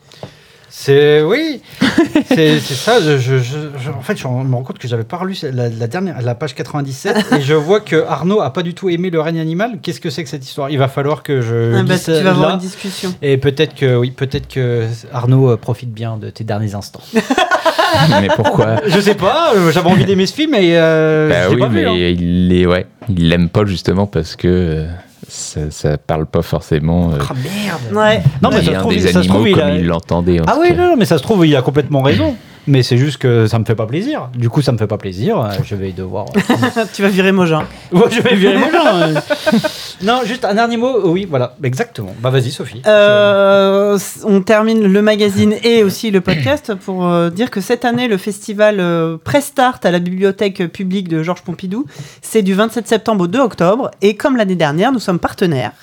[0.76, 1.62] C'est oui,
[2.26, 3.00] c'est ça.
[3.00, 5.86] Je, je- je- en fait, je me rends compte que j'avais pas relu la, la
[5.88, 9.22] dernière, la page 97, et je vois que Arnaud a pas du tout aimé le
[9.22, 9.78] règne animal.
[9.84, 10.72] Qu'est-ce que c'est que cette histoire?
[10.72, 12.30] Il va falloir que je Ah bah, tu vas là.
[12.32, 16.44] avoir une discussion Et peut-être que oui, peut-être que Arnaud euh, profite bien de tes
[16.44, 17.04] derniers instants.
[18.20, 18.78] mais pourquoi?
[18.88, 19.54] Je sais pas.
[19.56, 21.94] euh, J'avais envie d'aimer ce film et euh, Bah oui, pas vu, mais hein.
[21.96, 24.86] il est, ouais, il l'aime pas justement parce que euh,
[25.28, 27.12] ça, ça parle pas forcément.
[27.14, 27.96] euh, Ah merde.
[27.96, 29.86] ouais Non, mais ça se trouve, des ça se animaux trouve, il comme a- il
[29.86, 30.40] l'entendait.
[30.40, 32.36] en Ah oui, non, mais ça se trouve, il a complètement raison.
[32.66, 34.30] Mais c'est juste que ça me fait pas plaisir.
[34.36, 35.40] Du coup, ça me fait pas plaisir.
[35.40, 36.26] euh, Je vais devoir.
[36.36, 38.56] euh, tu vas virer Mogin Ouais, je vais virer
[38.86, 39.14] euh.
[40.02, 41.10] Non, juste un dernier mot.
[41.10, 42.16] Oui, voilà, exactement.
[42.20, 42.82] Bah vas-y, Sophie.
[42.88, 48.08] Euh, on termine le magazine et aussi le podcast pour euh, dire que cette année,
[48.08, 51.86] le festival euh, Prestart à la bibliothèque publique de Georges Pompidou,
[52.22, 53.92] c'est du 27 septembre au 2 octobre.
[54.02, 55.74] Et comme l'année dernière, nous sommes partenaires.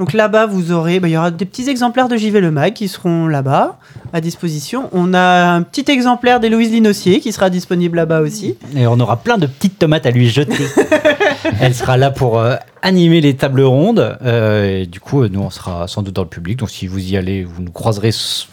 [0.00, 2.72] Donc là-bas, vous aurez, bah, il y aura des petits exemplaires de JV Le Mag
[2.72, 3.76] qui seront là-bas
[4.14, 4.88] à disposition.
[4.92, 8.56] On a un petit exemplaire d'Héloïse Linossier qui sera disponible là-bas aussi.
[8.74, 10.64] Et on aura plein de petites tomates à lui jeter.
[11.60, 14.16] Elle sera là pour euh, animer les tables rondes.
[14.22, 16.60] euh, et du coup, euh, nous, on sera sans doute dans le public.
[16.60, 18.12] Donc, si vous y allez, vous nous croiserez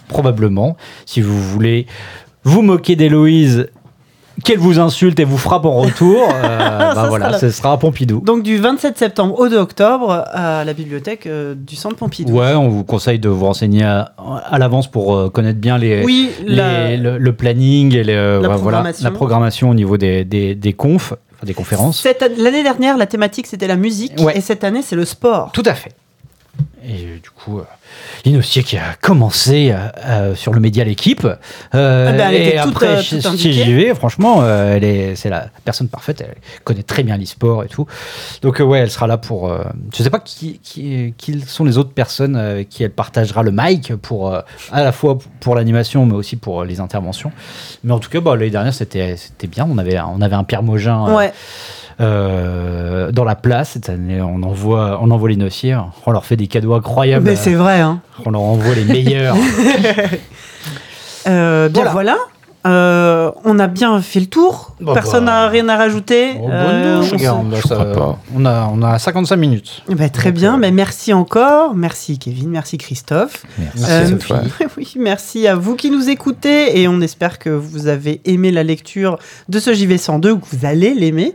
[0.10, 0.76] probablement.
[1.06, 1.88] Si vous voulez
[2.44, 3.70] vous moquer d'Héloïse
[4.44, 7.78] qu'elle vous insulte et vous frappe en retour, euh, bah voilà, sera ce sera à
[7.78, 8.22] Pompidou.
[8.22, 12.34] Donc du 27 septembre au 2 octobre à la bibliothèque euh, du Centre Pompidou.
[12.34, 14.14] Ouais, on vous conseille de vous renseigner à,
[14.50, 18.16] à l'avance pour euh, connaître bien les, Oui, les- la- le, le planning et les,
[18.16, 19.04] La ouais, voilà, programmation.
[19.04, 22.06] la programmation au niveau des, des, des confs, enfin, des conférences.
[22.38, 24.38] L'année dernière, la thématique c'était la musique Ouais.
[24.38, 25.52] et cette année c'est le sport.
[25.54, 25.92] Tout à fait.
[26.88, 27.64] Et euh, du coup, euh,
[28.24, 29.76] Linossier qui a commencé
[30.06, 31.26] euh, sur le média L'équipe.
[31.76, 33.20] Euh, Ah ben, elle et était toute, après, chez.
[33.20, 36.22] JV, franchement, euh, elle est, c'est la personne parfaite.
[36.22, 37.86] Elle connaît très bien l'e-sport et tout.
[38.42, 39.54] Donc, ouais, elle sera là pour.
[39.94, 43.52] je sais pas qui, qui, qui sont les autres personnes avec qui elle partagera le
[43.52, 47.32] mic pour à la fois pour l'animation, mais aussi pour les interventions.
[47.84, 49.68] Mais en tout cas, bah, l'année dernière, c'était, c'était bien.
[49.70, 51.14] On avait, on avait un Pierre Mogin.
[51.14, 51.34] Ouais.
[52.00, 55.76] Euh, dans la place cette année on envoie on envoie les nossiers
[56.06, 57.80] on leur fait des cadeaux incroyables Mais c'est vrai.
[57.82, 58.02] Hein.
[58.26, 59.36] on leur envoie les meilleurs
[61.28, 61.92] Euh, bien Voilà.
[61.92, 62.18] voilà.
[62.66, 64.76] Euh, on a bien fait le tour.
[64.82, 65.32] Bah, Personne bah.
[65.32, 66.34] n'a rien à rajouter.
[66.42, 70.40] Oh, Euh, bonne on regarde, ça- a on a 55 minutes Eh ben, très Donc,
[70.40, 71.76] bien, euh, mais merci encore.
[71.76, 73.46] Merci Kevin, merci Christophe.
[73.58, 74.40] Merci Euh, à toi.
[74.78, 78.64] oui, merci à vous qui nous écoutez et on espère que vous avez aimé la
[78.64, 79.18] lecture
[79.50, 81.34] de ce JV102 ou que vous allez l'aimer.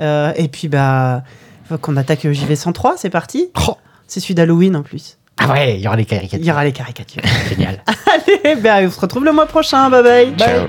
[0.00, 1.22] Euh, et puis, bah,
[1.68, 3.50] faut qu'on attaque le JV103, c'est parti.
[3.66, 3.76] Oh.
[4.06, 5.18] C'est celui d'Halloween en plus.
[5.38, 7.22] ah ouais il y aura les caricatures Il y aura les caricatures.
[7.48, 7.82] génial
[8.12, 9.88] Allez, ben, on se retrouve le mois prochain.
[9.88, 10.34] Bye bye.
[10.36, 10.68] Ciao.